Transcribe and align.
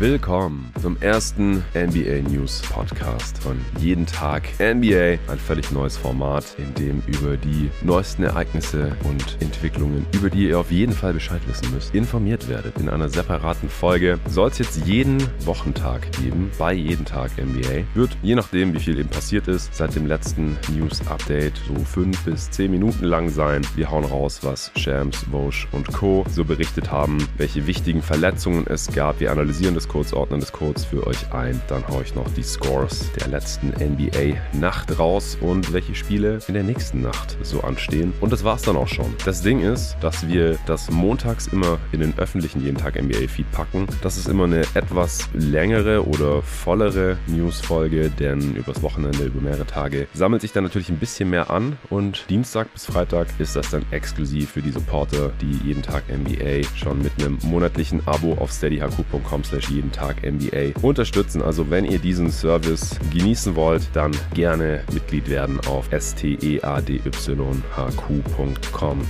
Willkommen 0.00 0.72
zum 0.80 0.96
ersten 1.02 1.62
NBA 1.74 2.26
News 2.30 2.62
Podcast 2.62 3.36
von 3.36 3.60
jeden 3.78 4.06
Tag 4.06 4.44
NBA. 4.58 5.18
Ein 5.30 5.38
völlig 5.38 5.72
neues 5.72 5.98
Format, 5.98 6.56
in 6.56 6.72
dem 6.72 7.02
über 7.06 7.36
die 7.36 7.70
neuesten 7.82 8.22
Ereignisse 8.22 8.96
und 9.04 9.36
Entwicklungen, 9.42 10.06
über 10.14 10.30
die 10.30 10.48
ihr 10.48 10.58
auf 10.58 10.70
jeden 10.70 10.94
Fall 10.94 11.12
Bescheid 11.12 11.42
wissen 11.46 11.70
müsst, 11.74 11.94
informiert 11.94 12.48
werdet. 12.48 12.78
In 12.78 12.88
einer 12.88 13.10
separaten 13.10 13.68
Folge 13.68 14.18
soll 14.26 14.48
es 14.48 14.56
jetzt 14.56 14.86
jeden 14.86 15.22
Wochentag 15.44 16.10
geben, 16.12 16.50
bei 16.58 16.72
jeden 16.72 17.04
Tag 17.04 17.32
NBA. 17.36 17.84
Wird 17.92 18.16
je 18.22 18.36
nachdem, 18.36 18.72
wie 18.72 18.80
viel 18.80 18.98
eben 18.98 19.10
passiert 19.10 19.48
ist, 19.48 19.74
seit 19.74 19.94
dem 19.94 20.06
letzten 20.06 20.56
News 20.74 21.06
Update 21.08 21.60
so 21.68 21.74
fünf 21.84 22.24
bis 22.24 22.50
zehn 22.50 22.70
Minuten 22.70 23.04
lang 23.04 23.28
sein. 23.28 23.60
Wir 23.76 23.90
hauen 23.90 24.06
raus, 24.06 24.38
was 24.40 24.72
Shams, 24.76 25.26
Vosch 25.30 25.68
und 25.72 25.92
Co. 25.92 26.24
so 26.30 26.42
berichtet 26.42 26.90
haben, 26.90 27.18
welche 27.36 27.66
wichtigen 27.66 28.00
Verletzungen 28.00 28.66
es 28.66 28.90
gab. 28.90 29.20
Wir 29.20 29.30
analysieren 29.30 29.74
das 29.74 29.89
kurz, 29.90 30.12
ordnen 30.12 30.38
das 30.38 30.52
kurz 30.52 30.84
für 30.84 31.04
euch 31.06 31.32
ein. 31.32 31.60
Dann 31.66 31.86
haue 31.88 32.04
ich 32.04 32.14
noch 32.14 32.28
die 32.34 32.44
Scores 32.44 33.10
der 33.18 33.26
letzten 33.26 33.70
NBA-Nacht 33.70 34.98
raus 34.98 35.36
und 35.40 35.72
welche 35.72 35.96
Spiele 35.96 36.38
in 36.46 36.54
der 36.54 36.62
nächsten 36.62 37.02
Nacht 37.02 37.36
so 37.42 37.62
anstehen. 37.62 38.12
Und 38.20 38.32
das 38.32 38.44
war's 38.44 38.62
dann 38.62 38.76
auch 38.76 38.86
schon. 38.86 39.12
Das 39.24 39.42
Ding 39.42 39.60
ist, 39.60 39.96
dass 40.00 40.28
wir 40.28 40.58
das 40.66 40.90
montags 40.92 41.48
immer 41.48 41.78
in 41.90 42.00
den 42.00 42.16
öffentlichen 42.18 42.62
jeden 42.62 42.76
Tag 42.76 43.02
NBA-Feed 43.02 43.50
packen. 43.50 43.86
Das 44.00 44.16
ist 44.16 44.28
immer 44.28 44.44
eine 44.44 44.62
etwas 44.74 45.28
längere 45.32 46.06
oder 46.06 46.40
vollere 46.42 47.16
News-Folge, 47.26 48.10
denn 48.10 48.54
übers 48.54 48.82
Wochenende, 48.82 49.24
über 49.24 49.40
mehrere 49.40 49.66
Tage 49.66 50.06
sammelt 50.14 50.42
sich 50.42 50.52
dann 50.52 50.62
natürlich 50.62 50.90
ein 50.90 50.98
bisschen 50.98 51.30
mehr 51.30 51.50
an 51.50 51.76
und 51.88 52.26
Dienstag 52.30 52.72
bis 52.72 52.86
Freitag 52.86 53.26
ist 53.38 53.56
das 53.56 53.70
dann 53.70 53.84
exklusiv 53.90 54.50
für 54.50 54.62
die 54.62 54.70
Supporter, 54.70 55.32
die 55.40 55.66
jeden 55.66 55.82
Tag 55.82 56.04
NBA 56.08 56.62
schon 56.76 57.02
mit 57.02 57.12
einem 57.18 57.38
monatlichen 57.42 58.06
Abo 58.06 58.34
auf 58.34 58.52
steadyhq.com 58.52 59.42
slash 59.42 59.70
jeden 59.80 59.92
Tag 59.92 60.22
NBA 60.22 60.78
unterstützen. 60.82 61.40
Also 61.40 61.70
wenn 61.70 61.86
ihr 61.86 61.98
diesen 61.98 62.30
Service 62.30 62.98
genießen 63.14 63.56
wollt, 63.56 63.88
dann 63.94 64.12
gerne 64.34 64.84
Mitglied 64.92 65.30
werden 65.30 65.58
auf 65.66 65.88
steadyhq.com 65.98 67.00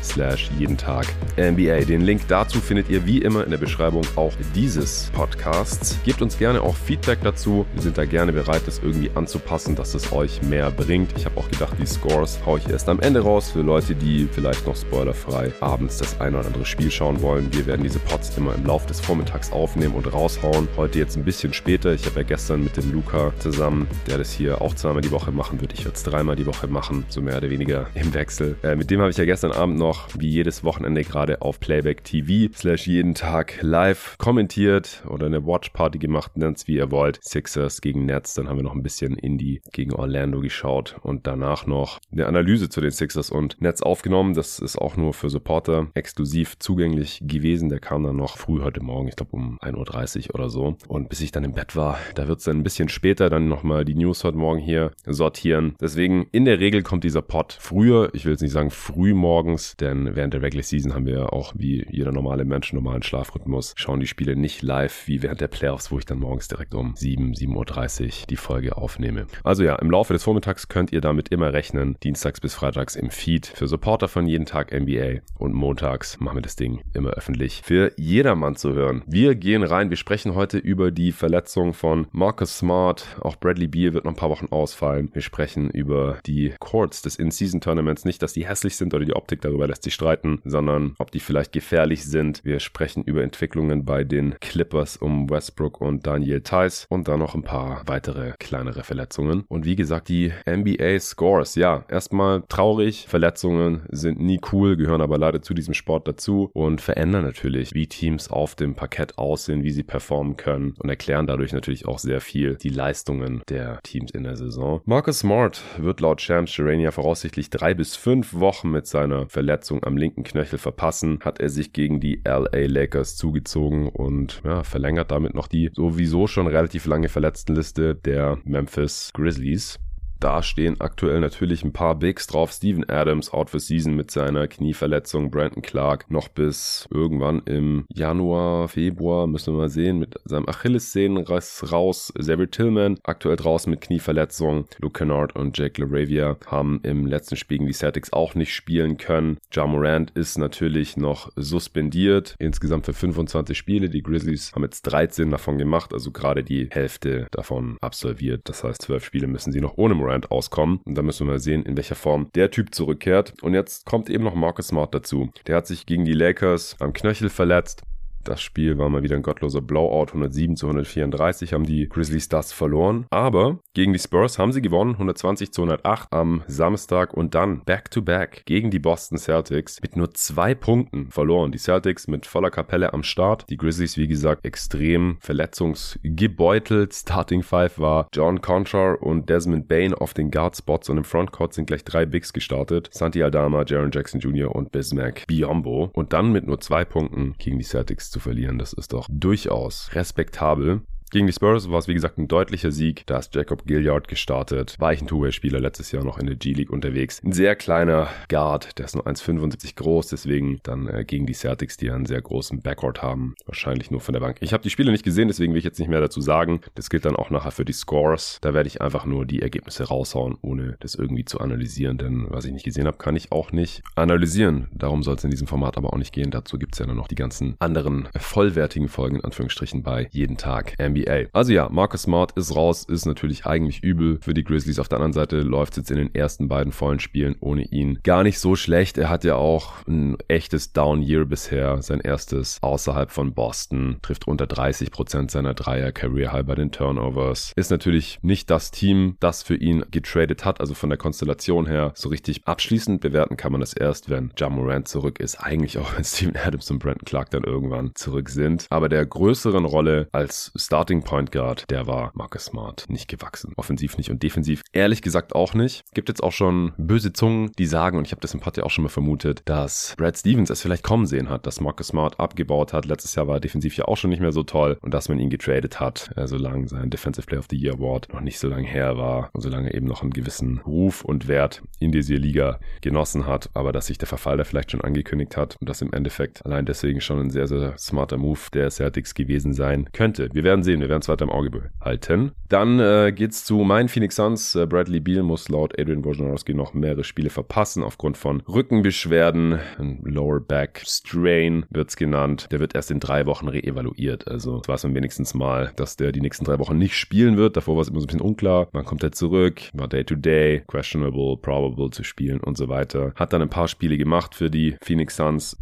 slash 0.05 0.51
jeden 0.57 0.77
Tag 0.77 1.07
NBA. 1.37 1.81
Den 1.87 2.03
Link 2.03 2.23
dazu 2.29 2.61
findet 2.61 2.89
ihr 2.89 3.05
wie 3.05 3.19
immer 3.19 3.43
in 3.43 3.51
der 3.51 3.59
Beschreibung 3.59 4.05
auch 4.15 4.33
dieses 4.55 5.11
Podcasts. 5.13 5.99
Gebt 6.05 6.23
uns 6.23 6.39
gerne 6.39 6.63
auch 6.63 6.77
Feedback 6.77 7.19
dazu. 7.25 7.67
Wir 7.75 7.83
sind 7.83 7.99
da 7.99 8.05
gerne 8.05 8.33
bereit, 8.33 8.63
das 8.67 8.79
irgendwie 8.79 9.11
anzupassen, 9.17 9.75
dass 9.75 9.95
es 9.95 10.13
euch 10.13 10.41
mehr 10.43 10.71
bringt. 10.71 11.11
Ich 11.17 11.25
habe 11.25 11.37
auch 11.37 11.51
gedacht, 11.51 11.75
die 11.81 11.87
Scores 11.87 12.39
haue 12.47 12.61
ich 12.61 12.69
erst 12.69 12.89
am 12.89 13.01
Ende 13.01 13.19
raus 13.21 13.51
für 13.51 13.63
Leute, 13.63 13.97
die 13.97 14.29
vielleicht 14.31 14.69
noch 14.69 14.77
spoilerfrei 14.77 15.51
abends 15.59 15.99
das 15.99 16.21
ein 16.21 16.37
oder 16.37 16.47
andere 16.47 16.65
Spiel 16.65 16.93
schauen 16.93 17.21
wollen. 17.23 17.53
Wir 17.53 17.67
werden 17.67 17.83
diese 17.83 17.99
Pods 17.99 18.37
immer 18.37 18.55
im 18.55 18.65
Laufe 18.65 18.87
des 18.87 19.01
Vormittags 19.01 19.51
aufnehmen 19.51 19.95
und 19.95 20.13
raushauen. 20.13 20.60
Heute 20.77 20.99
jetzt 20.99 21.17
ein 21.17 21.25
bisschen 21.25 21.53
später. 21.53 21.93
Ich 21.95 22.07
habe 22.07 22.21
ja 22.21 22.23
gestern 22.23 22.65
mit 22.65 22.77
dem 22.77 22.93
Luca 22.93 23.33
zusammen, 23.39 23.87
der 24.07 24.19
das 24.19 24.33
hier 24.33 24.61
auch 24.61 24.75
zweimal 24.75 25.03
die 25.03 25.11
Woche 25.11 25.33
machen 25.33 25.61
wird. 25.61 25.73
Ich 25.73 25.85
werde 25.85 25.97
es 25.97 26.03
dreimal 26.03 26.37
die 26.37 26.47
Woche 26.47 26.67
machen, 26.67 27.05
so 27.09 27.23
mehr 27.23 27.37
oder 27.37 27.51
weniger 27.51 27.89
im 27.95 28.13
Wechsel. 28.13 28.57
Äh, 28.63 28.77
mit 28.77 28.91
dem 28.91 29.01
habe 29.01 29.11
ich 29.11 29.17
ja 29.17 29.25
gestern 29.25 29.53
Abend 29.53 29.79
noch, 29.79 30.09
wie 30.19 30.29
jedes 30.29 30.65
Wochenende 30.65 31.03
gerade 31.03 31.43
auf 31.43 31.61
Playback 31.61 32.05
TV 32.05 32.53
slash 32.55 32.87
jeden 32.87 33.15
Tag 33.15 33.59
live 33.61 34.17
kommentiert 34.19 35.03
oder 35.09 35.27
eine 35.27 35.47
Watchparty 35.47 35.99
gemacht, 35.99 36.37
nennt 36.37 36.59
es 36.59 36.67
wie 36.67 36.77
ihr 36.77 36.91
wollt. 36.91 37.19
Sixers 37.23 37.81
gegen 37.81 38.05
Nets, 38.05 38.35
dann 38.35 38.49
haben 38.49 38.57
wir 38.57 38.65
noch 38.65 38.75
ein 38.75 38.83
bisschen 38.83 39.17
Indie 39.17 39.63
gegen 39.73 39.95
Orlando 39.95 40.41
geschaut 40.41 40.97
und 41.03 41.27
danach 41.27 41.67
noch 41.67 41.99
eine 42.13 42.27
Analyse 42.27 42.69
zu 42.69 42.81
den 42.81 42.91
Sixers 42.91 43.31
und 43.31 43.61
Nets 43.61 43.83
aufgenommen. 43.83 44.35
Das 44.35 44.59
ist 44.59 44.77
auch 44.77 44.97
nur 44.97 45.15
für 45.15 45.31
Supporter 45.31 45.89
exklusiv 45.95 46.59
zugänglich 46.59 47.21
gewesen. 47.23 47.69
Der 47.69 47.81
kam 47.81 48.05
dann 48.05 48.17
noch 48.17 48.37
früh 48.37 48.61
heute 48.61 48.83
Morgen, 48.83 49.09
ich 49.09 49.17
glaube 49.17 49.33
um 49.33 49.59
1.30 49.61 50.29
Uhr 50.29 50.35
oder 50.35 50.50
so. 50.51 50.77
Und 50.89 51.09
bis 51.09 51.21
ich 51.21 51.33
dann 51.33 51.45
im 51.45 51.53
Bett 51.53 51.77
war, 51.77 51.99
da 52.15 52.29
wird 52.29 52.41
es 52.41 52.45
dann 52.45 52.59
ein 52.59 52.63
bisschen 52.63 52.89
später 52.89 53.31
dann 53.31 53.49
nochmal 53.49 53.85
die 53.85 53.95
News 53.95 54.25
heute 54.25 54.37
Morgen 54.37 54.61
hier 54.61 54.93
sortieren. 55.07 55.75
Deswegen 55.81 56.27
in 56.33 56.45
der 56.45 56.61
Regel 56.61 56.83
kommt 56.83 57.05
dieser 57.05 57.23
Pod 57.23 57.57
früher, 57.59 58.11
ich 58.13 58.25
will 58.25 58.33
jetzt 58.33 58.43
nicht 58.43 58.53
sagen 58.53 58.71
früh 58.71 59.15
morgens, 59.15 59.77
denn 59.77 60.17
während 60.17 60.35
der 60.35 60.43
Regular 60.43 60.63
Season 60.63 60.95
haben 60.95 61.07
wir 61.07 61.33
auch 61.33 61.53
wie 61.57 61.87
jeder 61.91 62.13
normale 62.13 62.45
Mensch 62.45 62.73
normalen 62.73 63.03
Schlafrhythmus, 63.03 63.75
schauen 63.77 64.01
die 64.01 64.07
Spiele 64.07 64.37
nicht 64.37 64.63
live 64.63 65.07
wie 65.07 65.23
während 65.23 65.41
der 65.41 65.49
Playoffs, 65.49 65.91
wo 65.91 65.99
ich 65.99 66.05
dann 66.05 66.19
morgens 66.19 66.49
direkt 66.49 66.75
um 66.75 66.95
7, 66.97 67.33
7.30 67.33 68.05
Uhr 68.05 68.27
die 68.29 68.37
Folge 68.37 68.77
aufnehme. 68.77 69.27
Also 69.45 69.63
ja, 69.63 69.77
im 69.77 69.91
Laufe 69.91 70.13
des 70.13 70.25
Vormittags 70.25 70.69
könnt 70.69 70.93
ihr 70.93 71.01
damit 71.01 71.29
immer 71.29 71.53
rechnen, 71.53 71.97
dienstags 72.03 72.41
bis 72.41 72.55
freitags 72.55 72.97
im 72.97 73.11
Feed 73.11 73.47
für 73.47 73.69
Supporter 73.69 74.09
von 74.09 74.27
jeden 74.27 74.47
Tag 74.47 74.73
NBA 74.73 75.21
und 75.39 75.55
montags 75.55 76.19
machen 76.21 76.39
wir 76.39 76.43
das 76.43 76.57
Ding 76.57 76.81
immer 76.95 77.11
öffentlich 77.11 77.63
für 77.65 77.93
jedermann 77.97 78.57
zu 78.57 78.73
hören. 78.73 79.03
Wir 79.07 79.35
gehen 79.35 79.63
rein, 79.63 79.91
wir 79.91 79.97
sprechen 79.97 80.35
heute 80.35 80.40
über 80.59 80.91
die 80.91 81.13
Verletzung 81.13 81.75
von 81.75 82.07
Marcus 82.13 82.59
Smart, 82.59 83.07
auch 83.21 83.37
Bradley 83.37 83.69
Beal 83.69 83.95
wird 83.95 84.05
noch 84.05 84.13
ein 84.13 84.17
paar 84.17 84.31
Wochen 84.31 84.47
ausfallen. 84.51 85.11
Wir 85.13 85.23
sprechen 85.23 85.71
über 85.71 86.19
die 86.27 86.55
Courts 86.59 87.03
des 87.03 87.17
In-Season-Tournaments, 87.17 88.05
nicht, 88.05 88.23
dass 88.23 88.33
die 88.33 88.47
hässlich 88.47 88.77
sind 88.77 88.95
oder 88.95 89.05
die 89.05 89.15
Optik 89.15 89.41
darüber 89.43 89.67
lässt 89.67 89.83
sich 89.83 89.95
streiten, 89.95 90.41
sondern 90.45 90.95
ob 90.99 91.11
die 91.11 91.21
vielleicht 91.21 91.53
gefährlich 91.53 92.05
sind. 92.05 92.41
Wir 92.45 92.61
sprechen 92.61 93.05
über 93.05 93.23
Entwicklungen 93.23 93.85
bei 93.85 94.05
den 94.05 94.35
Clippers 94.41 94.97
um 94.97 95.29
Westbrook 95.29 95.81
und 95.81 96.07
Daniel 96.07 96.41
Tice 96.41 96.87
und 96.89 97.09
dann 97.09 97.19
noch 97.19 97.35
ein 97.35 97.43
paar 97.43 97.83
weitere 97.87 98.33
kleinere 98.39 98.83
Verletzungen. 98.83 99.45
Und 99.49 99.65
wie 99.65 99.77
gesagt, 99.77 100.09
die 100.09 100.33
NBA 100.49 100.99
Scores. 101.01 101.55
Ja, 101.55 101.85
erstmal 101.89 102.43
traurig. 102.49 103.07
Verletzungen 103.09 103.83
sind 103.91 104.21
nie 104.21 104.41
cool, 104.53 104.77
gehören 104.77 105.03
aber 105.03 105.19
leider 105.19 105.43
zu 105.43 105.55
diesem 105.55 105.75
Sport 105.75 106.09
dazu 106.09 106.51
und 106.55 106.81
verändern 106.81 107.25
natürlich, 107.25 107.75
wie 107.75 107.87
Teams 107.87 108.31
auf 108.31 108.55
dem 108.55 108.75
Parkett 108.75 109.19
aussehen, 109.19 109.63
wie 109.63 109.71
sie 109.71 109.83
performen 109.83 110.30
können 110.37 110.75
und 110.79 110.89
erklären 110.89 111.27
dadurch 111.27 111.53
natürlich 111.53 111.87
auch 111.87 111.99
sehr 111.99 112.21
viel 112.21 112.57
die 112.57 112.69
Leistungen 112.69 113.43
der 113.49 113.81
Teams 113.83 114.11
in 114.11 114.25
der 114.25 114.37
Saison. 114.37 114.81
Marcus 114.85 115.21
Smart 115.21 115.63
wird 115.79 116.01
laut 116.01 116.21
Shams 116.21 116.51
Sharania 116.51 116.91
voraussichtlich 116.91 117.51
drei 117.51 117.75
bis 117.75 117.97
fünf 117.97 118.35
Wochen 118.35 118.71
mit 118.71 118.87
seiner 118.87 119.29
Verletzung 119.29 119.85
am 119.85 119.97
linken 119.97 120.25
Knöchel 120.25 120.59
verpassen. 120.59 121.19
Hat 121.23 121.41
er 121.41 121.49
sich 121.49 121.73
gegen 121.73 122.01
die 122.01 122.23
LA 122.25 122.67
Lakers 122.67 123.17
zugezogen 123.17 123.89
und 123.89 124.43
ja, 124.45 124.63
verlängert 124.63 125.11
damit 125.11 125.35
noch 125.35 125.49
die 125.49 125.71
sowieso 125.73 126.27
schon 126.27 126.47
relativ 126.47 126.87
lange 126.87 127.09
Verletztenliste 127.09 127.95
der 127.95 128.39
Memphis 128.45 129.11
Grizzlies. 129.15 129.79
Da 130.21 130.43
stehen 130.43 130.79
aktuell 130.83 131.19
natürlich 131.21 131.65
ein 131.65 131.73
paar 131.73 131.95
Bigs 131.95 132.27
drauf. 132.27 132.53
Steven 132.53 132.87
Adams 132.91 133.33
out 133.33 133.49
for 133.49 133.59
season 133.59 133.97
mit 133.97 134.11
seiner 134.11 134.49
Knieverletzung. 134.49 135.31
Brandon 135.31 135.63
Clark 135.63 136.11
noch 136.11 136.29
bis 136.29 136.87
irgendwann 136.91 137.41
im 137.47 137.87
Januar, 137.89 138.69
Februar, 138.69 139.27
müssen 139.27 139.55
wir 139.55 139.63
mal 139.63 139.71
sehen, 139.71 139.99
mit 139.99 140.17
seinem 140.25 140.47
Achillessehnenriss 140.47 141.73
raus. 141.73 142.13
Xavier 142.19 142.51
Tillman 142.51 142.99
aktuell 143.03 143.37
draußen 143.37 143.71
mit 143.71 143.81
Knieverletzung. 143.81 144.67
Luke 144.79 144.99
Kennard 144.99 145.35
und 145.37 145.57
Jake 145.57 145.81
LaRavia 145.81 146.37
haben 146.47 146.81
im 146.83 147.07
letzten 147.07 147.37
Spiel 147.37 147.57
gegen 147.57 147.67
die 147.67 147.73
Celtics 147.73 148.13
auch 148.13 148.35
nicht 148.35 148.55
spielen 148.55 148.99
können. 148.99 149.39
Ja 149.55 149.67
Morant 149.67 150.11
ist 150.11 150.37
natürlich 150.37 150.99
noch 150.99 151.31
suspendiert. 151.37 152.37
Insgesamt 152.39 152.85
für 152.85 152.93
25 152.93 153.57
Spiele. 153.57 153.89
Die 153.89 154.03
Grizzlies 154.03 154.53
haben 154.55 154.65
jetzt 154.65 154.83
13 154.83 155.31
davon 155.31 155.57
gemacht, 155.57 155.95
also 155.95 156.11
gerade 156.11 156.45
die 156.45 156.69
Hälfte 156.71 157.27
davon 157.31 157.79
absolviert. 157.81 158.43
Das 158.45 158.65
heißt, 158.65 158.83
12 158.83 159.03
Spiele 159.03 159.27
müssen 159.27 159.51
sie 159.51 159.63
noch 159.63 159.79
ohne 159.79 159.95
Morant 159.95 160.10
Morant 160.11 160.31
auskommen. 160.31 160.81
Und 160.85 160.97
da 160.97 161.03
müssen 161.03 161.27
wir 161.27 161.35
mal 161.35 161.39
sehen, 161.39 161.65
in 161.65 161.77
welcher 161.77 161.95
Form 161.95 162.31
der 162.35 162.51
Typ 162.51 162.75
zurückkehrt. 162.75 163.35
Und 163.43 163.55
jetzt 163.55 163.87
kommt 163.87 164.11
eben 164.11 164.25
noch 164.25 164.35
Marcus 164.35 164.69
Smart 164.69 164.95
dazu. 164.95 165.31
Der 165.47 165.57
hat 165.57 165.67
sich 165.67 165.87
gegen 165.87 166.05
die 166.05 166.13
Lakers 166.13 166.77
am 166.81 166.93
Knöchel 166.93 167.31
verletzt. 167.31 167.83
Das 168.25 168.43
Spiel 168.43 168.77
war 168.77 168.89
mal 168.89 169.03
wieder 169.03 169.17
ein 169.17 169.23
gottloser 169.23 169.61
Blowout. 169.63 170.09
107 170.09 170.57
zu 170.57 170.67
134 170.67 171.53
haben 171.53 171.65
die 171.65 171.89
Grizzlies 171.89 172.29
das 172.29 172.53
verloren. 172.53 173.07
Aber 173.11 173.61
gegen 173.75 173.93
die 173.93 173.99
Spurs 173.99 174.39
haben 174.39 174.53
sie 174.53 174.61
gewonnen. 174.61 174.93
120 174.93 175.53
zu 175.53 175.63
108 175.63 176.09
am 176.13 176.43
Samstag 176.47 177.15
und 177.15 177.35
dann 177.35 177.65
back-to-back 177.65 178.41
-back 178.41 178.45
gegen 178.45 178.71
die 178.71 178.79
Boston 178.79 179.19
Celtics 179.19 179.81
mit 179.81 179.97
nur 179.97 180.13
zwei 180.13 180.55
Punkten 180.55 181.11
verloren. 181.11 181.53
Die 181.53 181.59
Celtics 181.59 182.09
mit 182.09 182.27
voller 182.27 182.51
Kapelle 182.51 182.93
am 182.93 183.03
Start. 183.03 183.47
Die 183.49 183.57
Grizzlies, 183.57 183.97
wie 183.97 184.09
gesagt, 184.09 184.45
extrem 184.45 185.17
verletzungsgebeutelt. 185.21 186.95
Starting 186.95 187.43
Five 187.43 187.79
war 187.79 188.09
John 188.13 188.41
Conchar 188.43 189.03
und 189.03 189.31
Desmond 189.31 189.69
Bain 189.69 189.95
auf 189.95 190.13
den 190.13 190.31
Guard-Spots 190.31 190.91
und 190.91 190.99
im 190.99 191.05
Frontcourt 191.05 191.55
sind 191.55 191.67
gleich 191.67 191.85
drei 191.85 192.05
Bigs 192.05 192.33
gestartet. 192.33 192.91
Santi 192.93 193.23
Aldama, 193.23 193.65
Jaron 193.67 193.91
Jackson 193.93 194.21
Jr. 194.21 194.55
und 194.55 194.73
Bismack 194.73 195.27
Biombo. 195.27 195.91
Und 195.95 196.13
dann 196.13 196.33
mit 196.33 196.47
nur 196.47 196.61
zwei 196.61 196.85
Punkten 196.85 197.35
gegen 197.39 197.59
die 197.59 197.65
Celtics 197.65 198.10
zu 198.11 198.21
verlieren. 198.21 198.59
Das 198.59 198.73
ist 198.73 198.93
doch 198.93 199.07
durchaus 199.11 199.91
respektabel. 199.95 200.83
Gegen 201.11 201.27
die 201.27 201.33
Spurs 201.33 201.69
war 201.69 201.81
es 201.81 201.89
wie 201.89 201.95
gesagt 201.95 202.19
ein 202.19 202.29
deutlicher 202.29 202.71
Sieg. 202.71 203.05
Da 203.07 203.19
ist 203.19 203.35
Jacob 203.35 203.67
Gilliard 203.67 204.07
gestartet. 204.07 204.77
War 204.79 204.93
ich 204.93 205.03
ein 205.03 205.09
Two-Way-Spieler 205.09 205.59
letztes 205.59 205.91
Jahr 205.91 206.05
noch 206.05 206.19
in 206.19 206.27
der 206.27 206.37
G-League 206.37 206.71
unterwegs. 206.71 207.21
Ein 207.25 207.33
sehr 207.33 207.57
kleiner 207.57 208.07
Guard, 208.29 208.79
der 208.79 208.85
ist 208.85 208.95
nur 208.95 209.09
1,75 209.09 209.75
groß, 209.75 210.07
deswegen 210.07 210.61
dann 210.63 210.87
äh, 210.87 211.05
gegen 211.05 211.27
die 211.27 211.33
Celtics, 211.33 211.77
die 211.77 211.91
einen 211.91 212.07
sehr 212.07 212.23
großen 212.23 212.61
Backcourt 212.63 213.03
haben. 213.03 213.35
Wahrscheinlich 213.45 213.91
nur 213.91 214.01
von 214.01 214.13
der 214.13 214.21
Bank. 214.21 214.37
Ich 214.39 214.53
habe 214.53 214.63
die 214.63 214.71
Spiele 214.71 214.93
nicht 214.93 215.05
gesehen, 215.05 215.27
deswegen 215.27 215.53
will 215.53 215.59
ich 215.59 215.65
jetzt 215.65 215.81
nicht 215.81 215.89
mehr 215.89 216.01
dazu 216.01 216.21
sagen. 216.21 216.61
Das 216.77 216.91
gilt 216.91 217.05
dann 217.05 217.17
auch 217.17 217.31
nachher 217.31 217.51
für 217.51 217.65
die 217.65 217.73
Scores. 217.73 218.39
Da 218.41 218.55
werde 218.55 218.69
ich 218.69 218.81
einfach 218.81 219.05
nur 219.05 219.27
die 219.27 219.43
Ergebnisse 219.43 219.89
raushauen, 219.89 220.39
ohne 220.43 220.77
das 220.79 220.95
irgendwie 220.95 221.25
zu 221.25 221.41
analysieren, 221.41 221.99
denn 221.99 222.27
was 222.29 222.45
ich 222.45 222.53
nicht 222.53 222.65
gesehen 222.65 222.87
habe, 222.87 222.99
kann 222.99 223.17
ich 223.17 223.33
auch 223.33 223.51
nicht 223.51 223.83
analysieren. 223.97 224.69
Darum 224.73 225.03
soll 225.03 225.17
es 225.17 225.25
in 225.25 225.33
diesem 225.33 225.49
Format 225.49 225.77
aber 225.77 225.93
auch 225.93 225.99
nicht 225.99 226.13
gehen. 226.13 226.31
Dazu 226.31 226.57
gibt 226.57 226.75
es 226.75 226.79
ja 226.79 226.87
dann 226.87 226.97
noch 226.97 227.09
die 227.09 227.17
ganzen 227.17 227.57
anderen 227.59 228.09
vollwertigen 228.17 228.87
Folgen 228.87 229.17
in 229.17 229.25
Anführungsstrichen 229.25 229.83
bei 229.83 230.07
jeden 230.13 230.37
Tag 230.37 230.77
NBA. 230.79 231.00
Also 231.33 231.53
ja, 231.53 231.69
Marcus 231.71 232.03
Smart 232.03 232.33
ist 232.33 232.55
raus, 232.55 232.85
ist 232.85 233.07
natürlich 233.07 233.47
eigentlich 233.47 233.83
übel 233.83 234.19
für 234.23 234.35
die 234.35 234.45
Grizzlies. 234.45 234.79
Auf 234.79 234.89
der 234.89 234.99
anderen 234.99 235.13
Seite 235.13 235.41
läuft 235.41 235.73
es 235.73 235.79
jetzt 235.79 235.91
in 235.91 235.99
den 235.99 236.15
ersten 236.15 236.49
beiden 236.49 236.73
vollen 236.73 237.01
Spielen 237.01 237.37
ohne 237.41 237.65
ihn 237.65 238.01
gar 238.03 238.23
nicht 238.23 238.39
so 238.39 238.57
schlecht. 238.57 238.99
Er 238.99 239.09
hat 239.09 239.25
ja 239.25 239.37
auch 239.37 239.87
ein 239.87 240.17
echtes 240.29 240.73
Down-Year 240.73 241.25
bisher, 241.25 241.83
sein 241.83 242.01
erstes 242.01 242.59
außerhalb 242.63 243.11
von 243.11 243.35
Boston, 243.35 243.99
trifft 244.03 244.27
unter 244.27 244.47
30 244.47 244.91
Prozent 244.91 245.31
seiner 245.31 245.55
Dreier, 245.55 245.93
Career 245.93 246.33
High 246.33 246.47
bei 246.47 246.55
den 246.55 246.73
Turnovers. 246.73 247.53
Ist 247.57 247.71
natürlich 247.71 248.19
nicht 248.23 248.51
das 248.51 248.71
Team, 248.71 249.17
das 249.21 249.43
für 249.43 249.57
ihn 249.57 249.85
getradet 249.91 250.45
hat, 250.45 250.61
also 250.61 250.75
von 250.75 250.91
der 250.91 250.99
Konstellation 250.99 251.67
her 251.67 251.93
so 251.95 252.09
richtig 252.09 252.47
abschließend 252.47 253.01
bewerten 253.01 253.37
kann 253.37 253.53
man 253.53 253.61
das 253.61 253.73
erst, 253.73 254.11
wenn 254.11 254.33
Ja 254.39 254.49
Morant 254.49 254.89
zurück 254.89 255.21
ist. 255.21 255.37
Eigentlich 255.37 255.79
auch, 255.79 255.93
wenn 255.97 256.05
Steven 256.05 256.37
Adams 256.37 256.71
und 256.71 256.79
Brandon 256.79 257.05
Clark 257.05 257.31
dann 257.31 257.45
irgendwann 257.45 257.93
zurück 257.95 258.29
sind. 258.29 258.67
Aber 258.71 258.89
der 258.89 259.05
größeren 259.05 259.65
Rolle 259.65 260.09
als 260.13 260.53
Starting 260.91 261.05
Point 261.05 261.31
Guard, 261.31 261.71
der 261.71 261.87
war 261.87 262.11
Marcus 262.15 262.47
Smart 262.47 262.87
nicht 262.89 263.07
gewachsen. 263.07 263.53
Offensiv 263.55 263.97
nicht 263.97 264.11
und 264.11 264.25
defensiv 264.25 264.63
ehrlich 264.73 265.03
gesagt 265.03 265.37
auch 265.37 265.55
nicht. 265.55 265.85
Gibt 265.95 266.09
jetzt 266.09 266.21
auch 266.21 266.33
schon 266.33 266.73
böse 266.79 267.13
Zungen, 267.13 267.53
die 267.61 267.67
sagen, 267.67 267.97
und 267.97 268.09
ich 268.09 268.11
habe 268.11 268.21
das 268.21 268.35
im 268.35 268.41
Pod 268.41 268.57
ja 268.57 268.65
auch 268.65 268.71
schon 268.71 268.83
mal 268.83 268.89
vermutet, 268.89 269.43
dass 269.45 269.95
Brad 269.97 270.19
Stevens 270.19 270.51
es 270.51 270.63
vielleicht 270.63 270.83
kommen 270.83 271.07
sehen 271.07 271.29
hat, 271.29 271.47
dass 271.47 271.61
Marcus 271.61 271.87
Smart 271.87 272.19
abgebaut 272.19 272.73
hat. 272.73 272.87
Letztes 272.87 273.15
Jahr 273.15 273.29
war 273.29 273.37
er 273.37 273.41
defensiv 273.41 273.77
ja 273.77 273.85
auch 273.85 273.97
schon 273.97 274.11
nicht 274.11 274.19
mehr 274.19 274.33
so 274.33 274.43
toll 274.43 274.79
und 274.83 274.93
dass 274.93 275.09
man 275.09 275.21
ihn 275.21 275.31
getradet 275.31 275.79
hat, 275.79 276.11
äh, 276.17 276.27
solange 276.27 276.67
sein 276.67 276.91
Defensive 276.91 277.25
Player 277.25 277.39
of 277.39 277.47
the 277.49 277.57
Year 277.57 277.75
Award 277.75 278.13
noch 278.13 278.21
nicht 278.21 278.41
so 278.41 278.49
lange 278.49 278.67
her 278.67 278.97
war 278.97 279.31
und 279.33 279.43
solange 279.43 279.69
er 279.69 279.75
eben 279.77 279.87
noch 279.87 280.03
einen 280.03 280.11
gewissen 280.11 280.59
Ruf 280.67 281.05
und 281.05 281.29
Wert 281.29 281.63
in 281.79 281.93
dieser 281.93 282.17
Liga 282.17 282.59
genossen 282.81 283.27
hat, 283.27 283.49
aber 283.55 283.71
dass 283.71 283.87
sich 283.87 283.99
der 283.99 284.09
Verfall 284.09 284.39
da 284.39 284.43
vielleicht 284.43 284.73
schon 284.73 284.81
angekündigt 284.81 285.37
hat 285.37 285.57
und 285.61 285.69
das 285.69 285.83
im 285.83 285.93
Endeffekt 285.93 286.45
allein 286.45 286.67
deswegen 286.67 287.01
schon 287.01 287.21
ein 287.21 287.31
sehr, 287.31 287.47
sehr 287.47 287.79
smarter 287.79 288.17
Move 288.17 288.41
der 288.53 288.71
Celtics 288.71 289.15
gewesen 289.15 289.53
sein 289.53 289.89
könnte. 289.93 290.29
Wir 290.33 290.43
werden 290.43 290.65
sehen, 290.65 290.80
wir 290.81 290.89
werden 290.89 291.03
es 291.03 291.09
weiter 291.09 291.25
im 291.25 291.31
Auge 291.31 291.51
behalten. 291.51 292.33
Dann 292.49 292.81
äh, 292.81 293.13
geht's 293.15 293.45
zu 293.45 293.59
meinen 293.59 293.89
Phoenix 293.89 294.17
Suns. 294.17 294.55
Äh, 294.55 294.67
Bradley 294.67 295.01
Beal 295.01 295.23
muss 295.23 295.49
laut 295.49 295.79
Adrian 295.79 296.05
Wojnarowski 296.05 296.55
noch 296.55 296.75
mehrere 296.75 297.05
Spiele 297.05 297.31
verpassen 297.31 297.83
aufgrund 297.83 298.17
von 298.17 298.41
Rückenbeschwerden. 298.43 299.59
Ein 299.79 300.01
Lower 300.05 300.41
Back 300.41 300.83
Strain 300.85 301.67
wird's 301.71 301.97
genannt. 301.97 302.49
Der 302.51 302.61
wird 302.61 302.75
erst 302.75 302.91
in 302.91 303.01
drei 303.01 303.27
Wochen 303.27 303.49
reevaluiert. 303.49 304.29
Also 304.29 304.59
das 304.59 304.69
weiß 304.69 304.85
man 304.85 304.95
wenigstens 304.95 305.35
mal, 305.35 305.73
dass 305.77 305.97
der 305.97 306.13
die 306.13 306.21
nächsten 306.21 306.45
drei 306.45 306.59
Wochen 306.59 306.79
nicht 306.79 306.97
spielen 306.97 307.37
wird. 307.37 307.57
Davor 307.57 307.77
war 307.77 307.83
es 307.83 307.89
immer 307.89 308.01
so 308.01 308.05
ein 308.05 308.09
bisschen 308.09 308.21
unklar. 308.21 308.69
Wann 308.73 308.85
kommt 308.85 309.03
er 309.03 309.13
zurück? 309.13 309.61
War 309.73 309.89
Day 309.89 310.05
to 310.05 310.15
Day, 310.15 310.63
questionable, 310.67 311.37
probable 311.37 311.91
zu 311.91 312.03
spielen 312.03 312.41
und 312.41 312.57
so 312.57 312.69
weiter. 312.69 313.13
Hat 313.15 313.33
dann 313.33 313.43
ein 313.43 313.51
paar 313.51 313.69
Spiele 313.69 313.97
gemacht 313.97 314.35
für 314.35 314.51
die 314.51 314.77
Phoenix 314.83 315.17
Suns 315.17 315.57